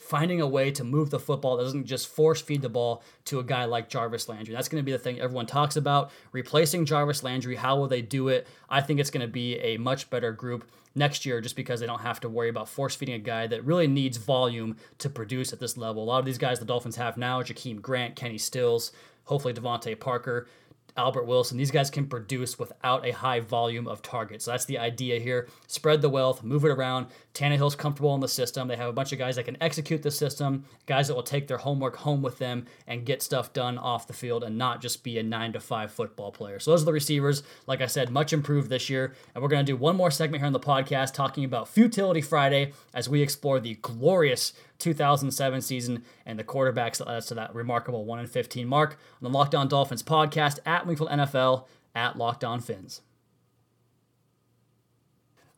finding 0.03 0.41
a 0.41 0.47
way 0.47 0.71
to 0.71 0.85
move 0.85 1.11
the 1.11 1.19
football 1.19 1.57
that 1.57 1.63
doesn't 1.63 1.87
just 1.87 2.09
force 2.09 2.41
feed 2.41 2.61
the 2.61 2.69
ball 2.69 3.03
to 3.25 3.39
a 3.39 3.45
guy 3.45 3.65
like 3.65 3.89
Jarvis 3.89 4.29
Landry. 4.29 4.55
That's 4.55 4.69
going 4.69 4.83
to 4.83 4.85
be 4.85 4.93
the 4.93 4.99
thing 4.99 5.21
everyone 5.21 5.47
talks 5.47 5.77
about. 5.77 6.11
Replacing 6.33 6.87
Jarvis 6.87 7.23
Landry, 7.23 7.57
how 7.57 7.77
will 7.77 7.89
they 7.89 8.03
do 8.03 8.29
it? 8.29 8.47
I 8.69 8.81
think 8.81 8.99
it's 8.99 9.11
going 9.11 9.27
to 9.27 9.33
be 9.33 9.59
a 9.59 9.77
much 9.77 10.11
better 10.11 10.33
group 10.33 10.69
next 10.95 11.25
year 11.25 11.41
just 11.41 11.57
because 11.57 11.81
they 11.81 11.87
don't 11.87 12.01
have 12.01 12.21
to 12.21 12.29
worry 12.29 12.49
about 12.49 12.69
force 12.69 12.95
feeding 12.95 13.15
a 13.15 13.19
guy 13.19 13.47
that 13.47 13.65
really 13.65 13.87
needs 13.87 14.17
volume 14.17 14.77
to 14.99 15.09
produce 15.09 15.53
at 15.53 15.61
this 15.61 15.77
level. 15.77 16.03
A 16.03 16.05
lot 16.05 16.19
of 16.19 16.25
these 16.27 16.39
guys 16.39 16.59
the 16.59 16.65
Dolphins 16.65 16.97
have 16.97 17.17
now, 17.17 17.41
Jakeem 17.41 17.81
Grant, 17.81 18.17
Kenny 18.17 18.39
Stills, 18.39 18.93
hopefully 19.25 19.55
DeVante 19.55 19.99
Parker. 19.99 20.49
Albert 20.97 21.27
Wilson. 21.27 21.59
These 21.59 21.71
guys 21.71 21.91
can 21.91 22.07
produce 22.07 22.59
without 22.59 23.07
a 23.07 23.13
high 23.13 23.41
volume 23.41 23.87
of 23.89 24.03
targets. 24.03 24.45
So 24.45 24.51
that's 24.51 24.65
the 24.65 24.79
idea 24.79 25.19
here. 25.19 25.49
Spread 25.67 26.03
the 26.03 26.09
wealth, 26.09 26.43
move 26.43 26.65
it 26.65 26.71
around. 26.71 27.07
Tannehill's 27.35 27.75
comfortable 27.75 28.15
in 28.15 28.21
the 28.21 28.29
system. 28.29 28.69
They 28.69 28.77
have 28.77 28.89
a 28.89 28.93
bunch 28.93 29.13
of 29.13 29.19
guys 29.19 29.37
that 29.37 29.45
can 29.45 29.57
execute 29.63 30.03
the 30.03 30.11
system, 30.11 30.65
guys 30.87 31.09
that 31.09 31.15
will 31.15 31.23
take 31.23 31.49
their 31.49 31.59
homework 31.59 31.97
home 31.97 32.21
with 32.23 32.39
them 32.39 32.67
and 32.87 33.07
get 33.07 33.23
stuff 33.23 33.53
done 33.53 33.79
off 33.79 34.07
the 34.07 34.13
field 34.13 34.45
and 34.45 34.59
not 34.59 34.83
just 34.83 35.03
be 35.03 35.19
a 35.19 35.23
nine 35.23 35.53
to 35.55 35.61
five 35.61 35.91
football 35.91 36.31
player. 36.31 36.59
So 36.59 36.71
those 36.71 36.83
are 36.83 36.87
the 36.87 36.93
receivers. 36.93 37.43
Like 37.67 37.81
I 37.81 37.87
said, 37.87 38.11
much 38.11 38.33
improved 38.33 38.69
this 38.69 38.91
year. 38.91 39.15
And 39.35 39.43
we're 39.43 39.49
going 39.49 39.65
to 39.65 39.73
do 39.73 39.77
one 39.77 39.97
more 39.97 40.11
segment 40.11 40.41
here 40.41 40.47
on 40.47 40.53
the 40.53 40.61
podcast 40.61 41.15
talking 41.15 41.45
about 41.45 41.69
Futility 41.69 42.21
Friday 42.21 42.73
as 42.93 43.09
we 43.09 43.23
explore 43.23 43.61
the 43.61 43.75
glorious 43.77 44.53
2007 44.83 45.62
season 45.62 46.05
and 46.27 46.39
the 46.39 46.45
quarterbacks 46.45 46.99
that 46.99 47.07
led 47.07 47.17
us 47.17 47.27
to 47.27 47.35
that 47.35 47.55
remarkable 47.55 48.05
1 48.05 48.19
in 48.19 48.27
15 48.27 48.67
mark 48.67 48.99
on 49.21 49.31
the 49.31 49.31
Locked 49.31 49.55
On 49.55 49.69
Dolphins 49.69 50.03
podcast 50.03 50.59
at 50.67 50.87
Wingfield 50.87 51.11
NFL 51.11 51.67
at 51.95 52.17
Locked 52.19 52.45
On 52.45 52.61
Fins. 52.61 53.01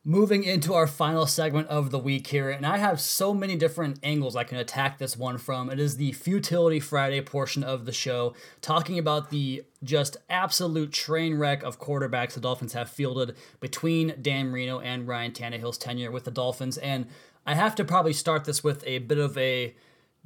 Moving 0.07 0.43
into 0.43 0.75
our 0.75 0.85
final 0.85 1.25
segment 1.25 1.67
of 1.67 1.89
the 1.89 1.97
week 1.97 2.27
here, 2.27 2.51
and 2.51 2.63
I 2.63 2.77
have 2.77 3.01
so 3.01 3.33
many 3.33 3.55
different 3.55 3.97
angles 4.03 4.35
I 4.35 4.43
can 4.43 4.59
attack 4.59 4.99
this 4.99 5.17
one 5.17 5.39
from. 5.39 5.67
It 5.71 5.79
is 5.79 5.97
the 5.97 6.11
Futility 6.11 6.79
Friday 6.79 7.21
portion 7.21 7.63
of 7.63 7.85
the 7.85 7.91
show, 7.91 8.35
talking 8.61 8.99
about 8.99 9.31
the 9.31 9.63
just 9.83 10.17
absolute 10.29 10.91
train 10.91 11.39
wreck 11.39 11.63
of 11.63 11.79
quarterbacks 11.79 12.33
the 12.35 12.39
Dolphins 12.39 12.73
have 12.73 12.87
fielded 12.87 13.35
between 13.59 14.13
Dan 14.21 14.49
Marino 14.49 14.79
and 14.79 15.07
Ryan 15.07 15.31
Tannehill's 15.31 15.79
tenure 15.79 16.11
with 16.11 16.25
the 16.25 16.29
Dolphins. 16.29 16.77
And 16.77 17.07
I 17.45 17.55
have 17.55 17.75
to 17.75 17.85
probably 17.85 18.13
start 18.13 18.45
this 18.45 18.63
with 18.63 18.83
a 18.87 18.99
bit 18.99 19.17
of 19.17 19.37
a 19.37 19.75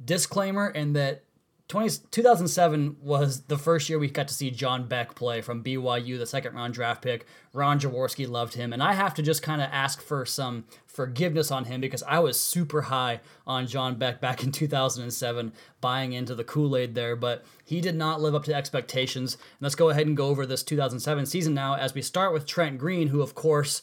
disclaimer 0.02 0.68
in 0.68 0.94
that 0.94 1.24
20, 1.70 1.88
2007 2.10 2.96
was 3.00 3.42
the 3.42 3.56
first 3.56 3.88
year 3.88 3.96
we 3.96 4.10
got 4.10 4.26
to 4.26 4.34
see 4.34 4.50
John 4.50 4.88
Beck 4.88 5.14
play 5.14 5.40
from 5.40 5.62
BYU, 5.62 6.18
the 6.18 6.26
second 6.26 6.56
round 6.56 6.74
draft 6.74 7.00
pick. 7.00 7.26
Ron 7.52 7.78
Jaworski 7.78 8.28
loved 8.28 8.54
him. 8.54 8.72
And 8.72 8.82
I 8.82 8.94
have 8.94 9.14
to 9.14 9.22
just 9.22 9.40
kind 9.40 9.62
of 9.62 9.68
ask 9.70 10.02
for 10.02 10.26
some 10.26 10.64
forgiveness 10.88 11.52
on 11.52 11.66
him 11.66 11.80
because 11.80 12.02
I 12.02 12.18
was 12.18 12.42
super 12.42 12.82
high 12.82 13.20
on 13.46 13.68
John 13.68 13.94
Beck 13.94 14.20
back 14.20 14.42
in 14.42 14.50
2007, 14.50 15.52
buying 15.80 16.12
into 16.12 16.34
the 16.34 16.42
Kool 16.42 16.76
Aid 16.76 16.96
there. 16.96 17.14
But 17.14 17.44
he 17.64 17.80
did 17.80 17.94
not 17.94 18.20
live 18.20 18.34
up 18.34 18.42
to 18.46 18.54
expectations. 18.54 19.34
And 19.34 19.60
let's 19.60 19.76
go 19.76 19.90
ahead 19.90 20.08
and 20.08 20.16
go 20.16 20.26
over 20.26 20.46
this 20.46 20.64
2007 20.64 21.24
season 21.26 21.54
now 21.54 21.76
as 21.76 21.94
we 21.94 22.02
start 22.02 22.32
with 22.32 22.46
Trent 22.46 22.78
Green, 22.78 23.08
who, 23.08 23.22
of 23.22 23.36
course, 23.36 23.80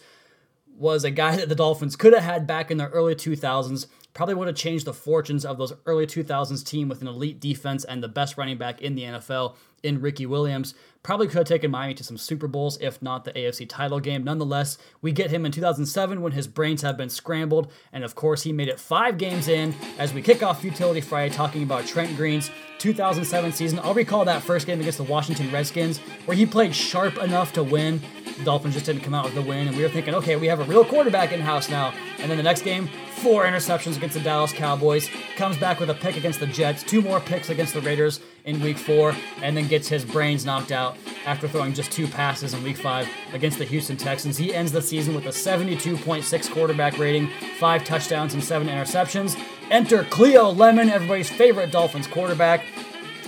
was 0.77 1.03
a 1.03 1.12
guy 1.12 1.36
that 1.38 1.50
the 1.50 1.55
Dolphins 1.55 1.96
could 1.96 2.13
have 2.13 2.24
had 2.24 2.48
back 2.48 2.72
in 2.72 2.77
the 2.77 2.88
early 2.89 3.15
2000s. 3.15 3.88
Probably 4.13 4.36
would 4.36 4.48
have 4.48 4.55
changed 4.57 4.86
the 4.86 4.93
fortunes 4.93 5.46
of 5.46 5.57
those 5.57 5.74
early 5.86 6.07
2000s 6.07 6.65
team 6.65 6.89
with 6.89 7.01
an 7.01 7.07
elite 7.07 7.39
defense 7.39 7.84
and 7.84 8.01
the 8.01 8.07
best 8.07 8.38
running 8.38 8.57
back 8.57 8.81
in 8.81 8.96
the 8.96 9.03
NFL 9.03 9.55
in 9.84 10.01
Ricky 10.01 10.25
Williams. 10.25 10.74
Probably 11.03 11.27
could 11.27 11.38
have 11.38 11.48
taken 11.48 11.72
Miami 11.72 11.93
to 11.93 12.03
some 12.03 12.17
Super 12.17 12.48
Bowls, 12.48 12.77
if 12.81 13.01
not 13.01 13.24
the 13.24 13.31
AFC 13.31 13.67
title 13.69 14.01
game. 14.01 14.25
Nonetheless, 14.25 14.77
we 15.01 15.13
get 15.13 15.31
him 15.31 15.46
in 15.46 15.53
2007 15.53 16.22
when 16.22 16.34
his 16.34 16.48
brains 16.48 16.81
have 16.81 16.98
been 16.98 17.10
scrambled. 17.10 17.72
And 17.93 18.03
of 18.03 18.13
course, 18.13 18.43
he 18.43 18.51
made 18.51 18.67
it 18.67 18.79
five 18.79 19.17
games 19.17 19.48
in 19.48 19.74
as 19.98 20.13
we 20.13 20.22
kick 20.22 20.43
off 20.43 20.62
Futility 20.62 21.00
Friday 21.00 21.34
talking 21.34 21.63
about 21.63 21.86
Trent 21.86 22.17
Green's 22.17 22.51
2007 22.79 23.53
season. 23.53 23.79
I'll 23.79 23.93
recall 23.93 24.25
that 24.25 24.43
first 24.43 24.67
game 24.67 24.81
against 24.81 24.98
the 24.98 25.05
Washington 25.05 25.50
Redskins 25.50 26.00
where 26.25 26.36
he 26.36 26.46
played 26.46 26.75
sharp 26.75 27.17
enough 27.17 27.53
to 27.53 27.63
win 27.63 28.01
The 28.38 28.43
Dolphins 28.43 28.74
just 28.74 28.86
didn't 28.86 29.01
come 29.01 29.13
out 29.13 29.25
with 29.25 29.34
the 29.34 29.41
win, 29.41 29.67
and 29.67 29.75
we 29.75 29.84
were 29.84 29.89
thinking, 29.89 30.13
okay, 30.15 30.36
we 30.36 30.48
have 30.48 30.60
a 30.60 30.63
real 30.63 30.86
quarterback 30.86 31.31
in 31.31 31.39
house 31.39 31.69
now. 31.69 31.93
And 32.19 32.29
then 32.29 32.38
the 32.38 32.43
next 32.43 32.62
game, 32.63 32.88
four 33.15 33.46
interceptions 33.46 33.98
against 33.98 34.15
the 34.15 34.22
Dallas 34.22 34.53
Cowboys, 34.53 35.10
comes 35.38 35.57
back 35.57 35.79
with 35.79 35.89
a 35.89 35.96
pick 35.96 36.17
against 36.17 36.39
the 36.39 36.48
Jets, 36.48 36.84
two 36.84 37.01
more 37.01 37.19
picks 37.19 37.50
against 37.50 37.74
the 37.74 37.81
Raiders 37.81 38.19
in 38.47 38.61
week 38.61 38.77
four, 38.77 39.13
and 39.43 39.55
then 39.55 39.67
gets 39.67 39.87
his 39.89 40.03
brains 40.03 40.45
knocked 40.45 40.71
out 40.71 40.97
after 41.25 41.47
throwing 41.47 41.73
just 41.73 41.91
two 41.91 42.07
passes 42.07 42.53
in 42.53 42.63
week 42.63 42.77
five 42.77 43.07
against 43.33 43.59
the 43.59 43.65
Houston 43.65 43.97
Texans. 43.97 44.37
He 44.37 44.55
ends 44.55 44.71
the 44.71 44.81
season 44.81 45.13
with 45.13 45.25
a 45.25 45.29
72.6 45.29 46.51
quarterback 46.51 46.97
rating, 46.97 47.29
five 47.59 47.83
touchdowns, 47.83 48.33
and 48.33 48.43
seven 48.43 48.67
interceptions. 48.69 49.37
Enter 49.69 50.05
Cleo 50.05 50.49
Lemon, 50.49 50.89
everybody's 50.89 51.29
favorite 51.29 51.71
Dolphins 51.71 52.07
quarterback. 52.07 52.61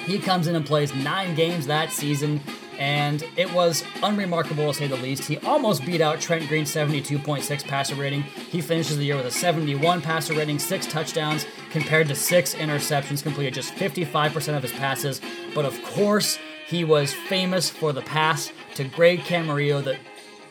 He 0.06 0.20
comes 0.20 0.48
in 0.48 0.56
and 0.56 0.66
plays 0.66 0.96
nine 0.96 1.36
games 1.36 1.68
that 1.68 1.92
season, 1.92 2.40
and 2.80 3.26
it 3.36 3.54
was 3.54 3.84
unremarkable 4.02 4.72
to 4.72 4.74
say 4.74 4.88
the 4.88 4.96
least. 4.96 5.26
He 5.26 5.38
almost 5.40 5.86
beat 5.86 6.00
out 6.00 6.22
Trent 6.22 6.48
Green's 6.48 6.74
72.6 6.74 7.64
passer 7.66 7.96
rating. 7.96 8.24
He 8.24 8.62
finishes 8.62 8.98
the 8.98 9.04
year 9.04 9.18
with 9.18 9.26
a 9.26 9.32
71 9.32 10.02
passer 10.02 10.34
rating, 10.34 10.58
six 10.58 10.88
touchdowns, 10.88 11.46
compared 11.72 12.08
to 12.08 12.16
six 12.16 12.56
interceptions, 12.56 13.22
completed 13.22 13.54
just 13.54 13.76
55% 13.76 14.56
of 14.56 14.64
his 14.64 14.72
passes. 14.72 15.20
But 15.54 15.66
of 15.66 15.80
course, 15.84 16.40
he 16.68 16.86
was 16.86 17.14
famous 17.14 17.70
for 17.70 17.92
the 17.92 18.02
pass 18.02 18.52
to 18.76 18.86
Greg 18.86 19.20
Camarillo 19.20 19.84
that 19.84 20.00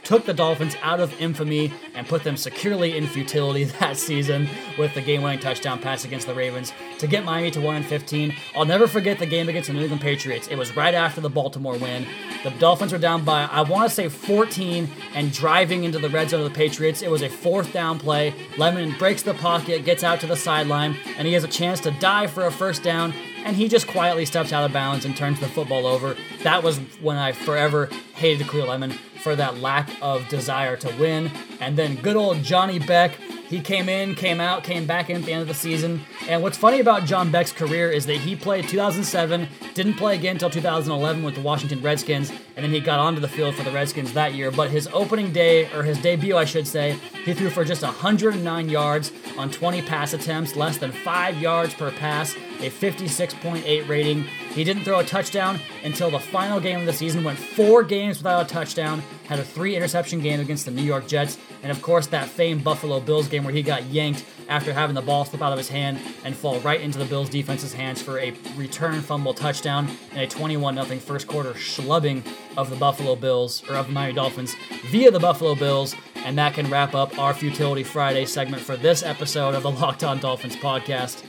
took 0.09 0.25
the 0.25 0.33
Dolphins 0.33 0.75
out 0.81 1.00
of 1.00 1.12
infamy 1.21 1.71
and 1.95 2.09
put 2.09 2.25
them 2.25 2.35
securely 2.35 2.97
in 2.97 3.07
futility 3.07 3.65
that 3.81 3.99
season 3.99 4.49
with 4.79 4.95
the 4.95 5.03
game-winning 5.03 5.38
touchdown 5.38 5.79
pass 5.79 6.07
against 6.07 6.27
the 6.27 6.33
Ravens 6.33 6.73
to 6.99 7.07
get 7.07 7.27
Miami 7.27 7.50
to 7.50 7.61
1 7.61 7.77
and 7.77 7.85
15. 7.85 8.35
I'll 8.57 8.65
never 8.65 8.87
forget 8.87 9.19
the 9.19 9.27
game 9.27 9.50
against 9.50 9.67
the 9.67 9.75
New 9.75 9.83
England 9.83 10.00
Patriots. 10.00 10.49
It 10.49 10.57
was 10.57 10.75
right 10.75 10.95
after 10.95 11.21
the 11.21 11.29
Baltimore 11.29 11.77
win. 11.77 12.07
The 12.43 12.49
Dolphins 12.53 12.93
were 12.93 12.99
down 12.99 13.23
by 13.23 13.43
I 13.43 13.61
want 13.61 13.87
to 13.91 13.95
say 13.95 14.09
14 14.09 14.88
and 15.15 15.31
driving 15.31 15.85
into 15.85 15.99
the 15.99 16.09
red 16.09 16.31
zone 16.31 16.41
of 16.41 16.50
the 16.50 16.57
Patriots. 16.57 17.03
It 17.03 17.11
was 17.11 17.21
a 17.21 17.29
fourth 17.29 17.75
down 17.75 17.99
play. 17.99 18.33
Lemon 18.57 18.95
breaks 18.99 19.21
the 19.21 19.35
pocket, 19.35 19.85
gets 19.85 20.03
out 20.03 20.21
to 20.21 20.27
the 20.27 20.37
sideline, 20.37 20.97
and 21.19 21.27
he 21.27 21.35
has 21.35 21.45
a 21.45 21.49
chance 21.49 21.81
to 21.81 21.91
dive 21.91 22.31
for 22.31 22.47
a 22.47 22.50
first 22.50 22.83
down 22.83 23.12
and 23.49 23.57
he 23.57 23.67
just 23.67 23.87
quietly 23.87 24.26
steps 24.26 24.52
out 24.52 24.62
of 24.67 24.75
bounds 24.75 25.07
and 25.07 25.17
turns 25.17 25.40
the 25.40 25.49
football 25.49 25.87
over. 25.87 26.14
That 26.43 26.62
was 26.62 26.76
when 27.00 27.17
I 27.17 27.33
forever 27.33 27.87
hated 28.14 28.47
Cleo 28.47 28.67
Lemon 28.67 28.90
for 29.23 29.35
that 29.37 29.57
lack 29.57 29.88
of 30.02 30.28
desire 30.28 30.76
to 30.76 30.95
win. 31.00 31.31
And 31.59 31.75
then 31.75 31.97
good 31.97 32.14
old 32.14 32.43
Johnny 32.43 32.78
Beck, 32.78 33.12
he 33.49 33.61
came 33.61 33.88
in, 33.88 34.14
came 34.14 34.40
out, 34.40 34.62
came 34.62 34.87
back 34.87 35.09
in 35.09 35.17
at 35.17 35.25
the 35.25 35.33
end 35.33 35.40
of 35.40 35.49
the 35.49 35.55
season. 35.55 36.02
And 36.28 36.43
what's 36.43 36.59
funny 36.59 36.81
about 36.81 37.07
John 37.07 37.31
Beck's 37.31 37.50
career 37.50 37.90
is 37.90 38.05
that 38.05 38.17
he 38.17 38.37
played 38.37 38.69
2007, 38.69 39.49
didn't 39.73 39.95
play 39.95 40.17
again 40.17 40.37
until 40.37 40.50
2011 40.50 41.23
with 41.23 41.35
the 41.35 41.40
Washington 41.40 41.81
Redskins, 41.81 42.31
and 42.31 42.64
then 42.64 42.71
he 42.71 42.81
got 42.81 42.99
onto 42.99 43.21
the 43.21 43.28
field 43.28 43.55
for 43.55 43.62
the 43.62 43.71
Redskins 43.71 44.12
that 44.12 44.35
year. 44.35 44.50
But 44.50 44.71
his 44.71 44.87
opening 44.93 45.33
day, 45.33 45.73
or 45.73 45.83
his 45.83 45.99
debut, 45.99 46.37
I 46.37 46.45
should 46.45 46.67
say, 46.67 46.99
he 47.25 47.33
threw 47.33 47.49
for 47.49 47.64
just 47.64 47.83
109 47.83 48.69
yards 48.69 49.12
on 49.38 49.50
20 49.50 49.81
pass 49.83 50.12
attempts, 50.12 50.55
less 50.55 50.76
than 50.76 50.93
5 50.93 51.38
yards 51.38 51.73
per 51.73 51.90
pass, 51.90 52.35
a 52.61 52.71
56.8 52.71 53.88
rating. 53.88 54.25
He 54.52 54.62
didn't 54.62 54.85
throw 54.85 54.99
a 54.99 55.05
touchdown 55.05 55.59
until 55.85 56.11
the 56.11 56.19
final 56.19 56.61
game 56.61 56.81
of 56.81 56.87
the 56.87 56.93
season, 56.93 57.25
went 57.25 57.38
four 57.38 57.83
games 57.83 58.19
without 58.19 58.45
a 58.45 58.49
touchdown, 58.49 59.02
had 59.26 59.38
a 59.38 59.45
three 59.45 59.75
interception 59.75 60.21
game 60.21 60.40
against 60.40 60.64
the 60.64 60.71
New 60.71 60.83
York 60.83 61.07
Jets, 61.07 61.38
and 61.62 61.73
of 61.73 61.83
course 61.83 62.07
that 62.09 62.29
famed 62.29 62.65
Buffalo 62.65 63.00
Bills 63.00 63.29
game 63.29 63.45
where 63.45 63.55
he 63.55 63.62
got 63.62 63.85
yanked 63.85 64.25
after 64.49 64.73
having 64.73 64.95
the 64.95 65.03
ball 65.03 65.25
slip 65.25 65.43
out 65.43 65.53
of 65.53 65.59
his 65.59 65.69
hand 65.69 65.99
and 66.25 66.35
fall 66.35 66.59
right 66.61 66.81
into 66.81 66.99
the 66.99 67.05
Bills 67.05 67.29
defense's 67.29 67.73
hands 67.73 68.00
for 68.00 68.19
a 68.19 68.33
return 68.57 69.00
fumble 69.00 69.35
touchdown 69.35 69.88
and 70.12 70.21
a 70.21 70.27
21 70.27 70.75
0 70.75 70.99
first 71.00 71.27
quarter 71.27 71.53
schlubbing 71.53 72.23
of 72.57 72.71
the 72.71 72.77
Buffalo 72.77 73.15
Bills, 73.15 73.62
or 73.69 73.77
of 73.77 73.87
the 73.87 73.93
Miami 73.93 74.15
Dolphins, 74.15 74.57
via 74.91 75.11
the 75.11 75.21
Buffalo 75.21 75.55
Bills. 75.55 75.95
And 76.17 76.37
that 76.37 76.55
can 76.55 76.69
wrap 76.69 76.95
up 76.95 77.17
our 77.19 77.33
Futility 77.33 77.85
Friday 77.85 78.25
segment 78.25 78.62
for 78.62 78.77
this 78.77 79.03
episode 79.03 79.55
of 79.55 79.62
the 79.62 79.71
Locked 79.71 80.03
On 80.03 80.19
Dolphins 80.19 80.57
podcast. 80.57 81.25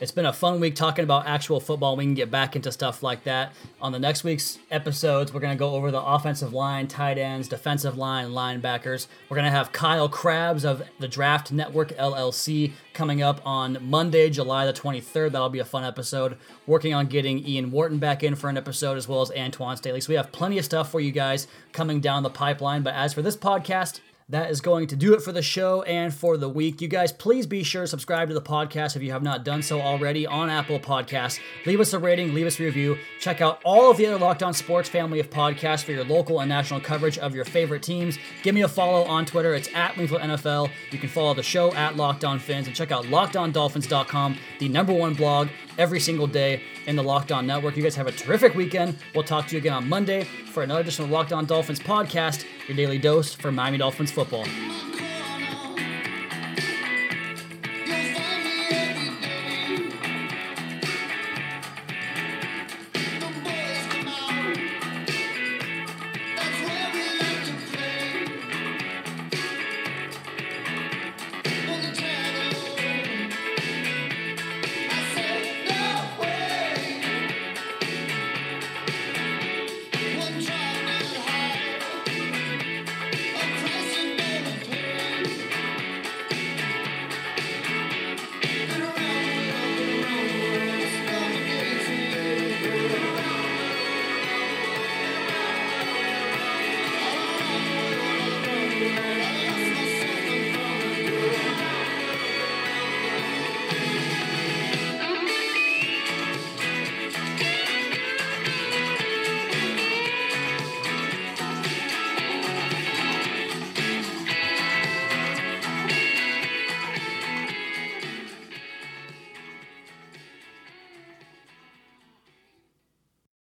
It's 0.00 0.12
been 0.12 0.26
a 0.26 0.32
fun 0.32 0.60
week 0.60 0.76
talking 0.76 1.02
about 1.02 1.26
actual 1.26 1.58
football. 1.58 1.96
We 1.96 2.04
can 2.04 2.14
get 2.14 2.30
back 2.30 2.54
into 2.54 2.70
stuff 2.70 3.02
like 3.02 3.24
that. 3.24 3.52
On 3.80 3.90
the 3.90 3.98
next 3.98 4.22
week's 4.22 4.60
episodes, 4.70 5.34
we're 5.34 5.40
going 5.40 5.52
to 5.52 5.58
go 5.58 5.70
over 5.70 5.90
the 5.90 6.00
offensive 6.00 6.52
line, 6.52 6.86
tight 6.86 7.18
ends, 7.18 7.48
defensive 7.48 7.98
line, 7.98 8.28
linebackers. 8.28 9.08
We're 9.28 9.34
going 9.34 9.46
to 9.46 9.50
have 9.50 9.72
Kyle 9.72 10.08
Crabbs 10.08 10.64
of 10.64 10.84
the 11.00 11.08
Draft 11.08 11.50
Network 11.50 11.88
LLC 11.96 12.74
coming 12.92 13.22
up 13.22 13.40
on 13.44 13.78
Monday, 13.80 14.30
July 14.30 14.66
the 14.66 14.72
23rd. 14.72 15.32
That'll 15.32 15.48
be 15.48 15.58
a 15.58 15.64
fun 15.64 15.82
episode. 15.82 16.36
Working 16.68 16.94
on 16.94 17.06
getting 17.06 17.44
Ian 17.44 17.72
Wharton 17.72 17.98
back 17.98 18.22
in 18.22 18.36
for 18.36 18.48
an 18.48 18.56
episode 18.56 18.96
as 18.98 19.08
well 19.08 19.20
as 19.20 19.30
Antwan 19.30 19.78
Staley. 19.78 20.00
So 20.00 20.10
we 20.10 20.16
have 20.16 20.30
plenty 20.30 20.58
of 20.58 20.64
stuff 20.64 20.92
for 20.92 21.00
you 21.00 21.10
guys 21.10 21.48
coming 21.72 22.00
down 22.00 22.22
the 22.22 22.30
pipeline. 22.30 22.82
But 22.82 22.94
as 22.94 23.14
for 23.14 23.22
this 23.22 23.36
podcast, 23.36 23.98
that 24.30 24.50
is 24.50 24.60
going 24.60 24.86
to 24.88 24.96
do 24.96 25.14
it 25.14 25.22
for 25.22 25.32
the 25.32 25.42
show 25.42 25.82
and 25.82 26.12
for 26.12 26.36
the 26.36 26.48
week. 26.48 26.80
You 26.80 26.88
guys, 26.88 27.12
please 27.12 27.46
be 27.46 27.62
sure 27.62 27.82
to 27.82 27.88
subscribe 27.88 28.28
to 28.28 28.34
the 28.34 28.42
podcast 28.42 28.94
if 28.94 29.02
you 29.02 29.10
have 29.12 29.22
not 29.22 29.44
done 29.44 29.62
so 29.62 29.80
already 29.80 30.26
on 30.26 30.50
Apple 30.50 30.78
Podcasts. 30.78 31.40
Leave 31.64 31.80
us 31.80 31.92
a 31.92 31.98
rating, 31.98 32.34
leave 32.34 32.46
us 32.46 32.60
a 32.60 32.64
review. 32.64 32.98
Check 33.20 33.40
out 33.40 33.60
all 33.64 33.90
of 33.90 33.96
the 33.96 34.06
other 34.06 34.18
Locked 34.18 34.42
On 34.42 34.52
Sports 34.52 34.88
family 34.88 35.18
of 35.18 35.30
podcasts 35.30 35.82
for 35.82 35.92
your 35.92 36.04
local 36.04 36.40
and 36.40 36.48
national 36.48 36.80
coverage 36.80 37.18
of 37.18 37.34
your 37.34 37.44
favorite 37.44 37.82
teams. 37.82 38.18
Give 38.42 38.54
me 38.54 38.62
a 38.62 38.68
follow 38.68 39.04
on 39.04 39.24
Twitter. 39.24 39.54
It's 39.54 39.68
at 39.74 39.96
Wingfield 39.96 40.20
NFL. 40.20 40.70
You 40.90 40.98
can 40.98 41.08
follow 41.08 41.32
the 41.32 41.42
show 41.42 41.72
at 41.72 41.96
Locked 41.96 42.24
On 42.24 42.38
Fins 42.38 42.66
and 42.66 42.76
check 42.76 42.92
out 42.92 43.04
LockedOnDolphins.com, 43.06 44.38
the 44.58 44.68
number 44.68 44.92
one 44.92 45.14
blog 45.14 45.48
every 45.78 46.00
single 46.00 46.26
day 46.26 46.62
in 46.86 46.96
the 46.96 47.02
Locked 47.02 47.32
On 47.32 47.46
Network. 47.46 47.76
You 47.76 47.82
guys 47.82 47.96
have 47.96 48.06
a 48.06 48.12
terrific 48.12 48.54
weekend. 48.54 48.98
We'll 49.14 49.24
talk 49.24 49.46
to 49.46 49.54
you 49.54 49.60
again 49.60 49.72
on 49.72 49.88
Monday 49.88 50.24
for 50.24 50.62
another 50.62 50.80
edition 50.80 51.04
of 51.04 51.10
Locked 51.10 51.32
On 51.32 51.46
Dolphins 51.46 51.80
podcast, 51.80 52.44
your 52.66 52.76
daily 52.76 52.98
dose 52.98 53.32
for 53.32 53.50
Miami 53.50 53.78
Dolphins 53.78 54.10
football. 54.10 54.44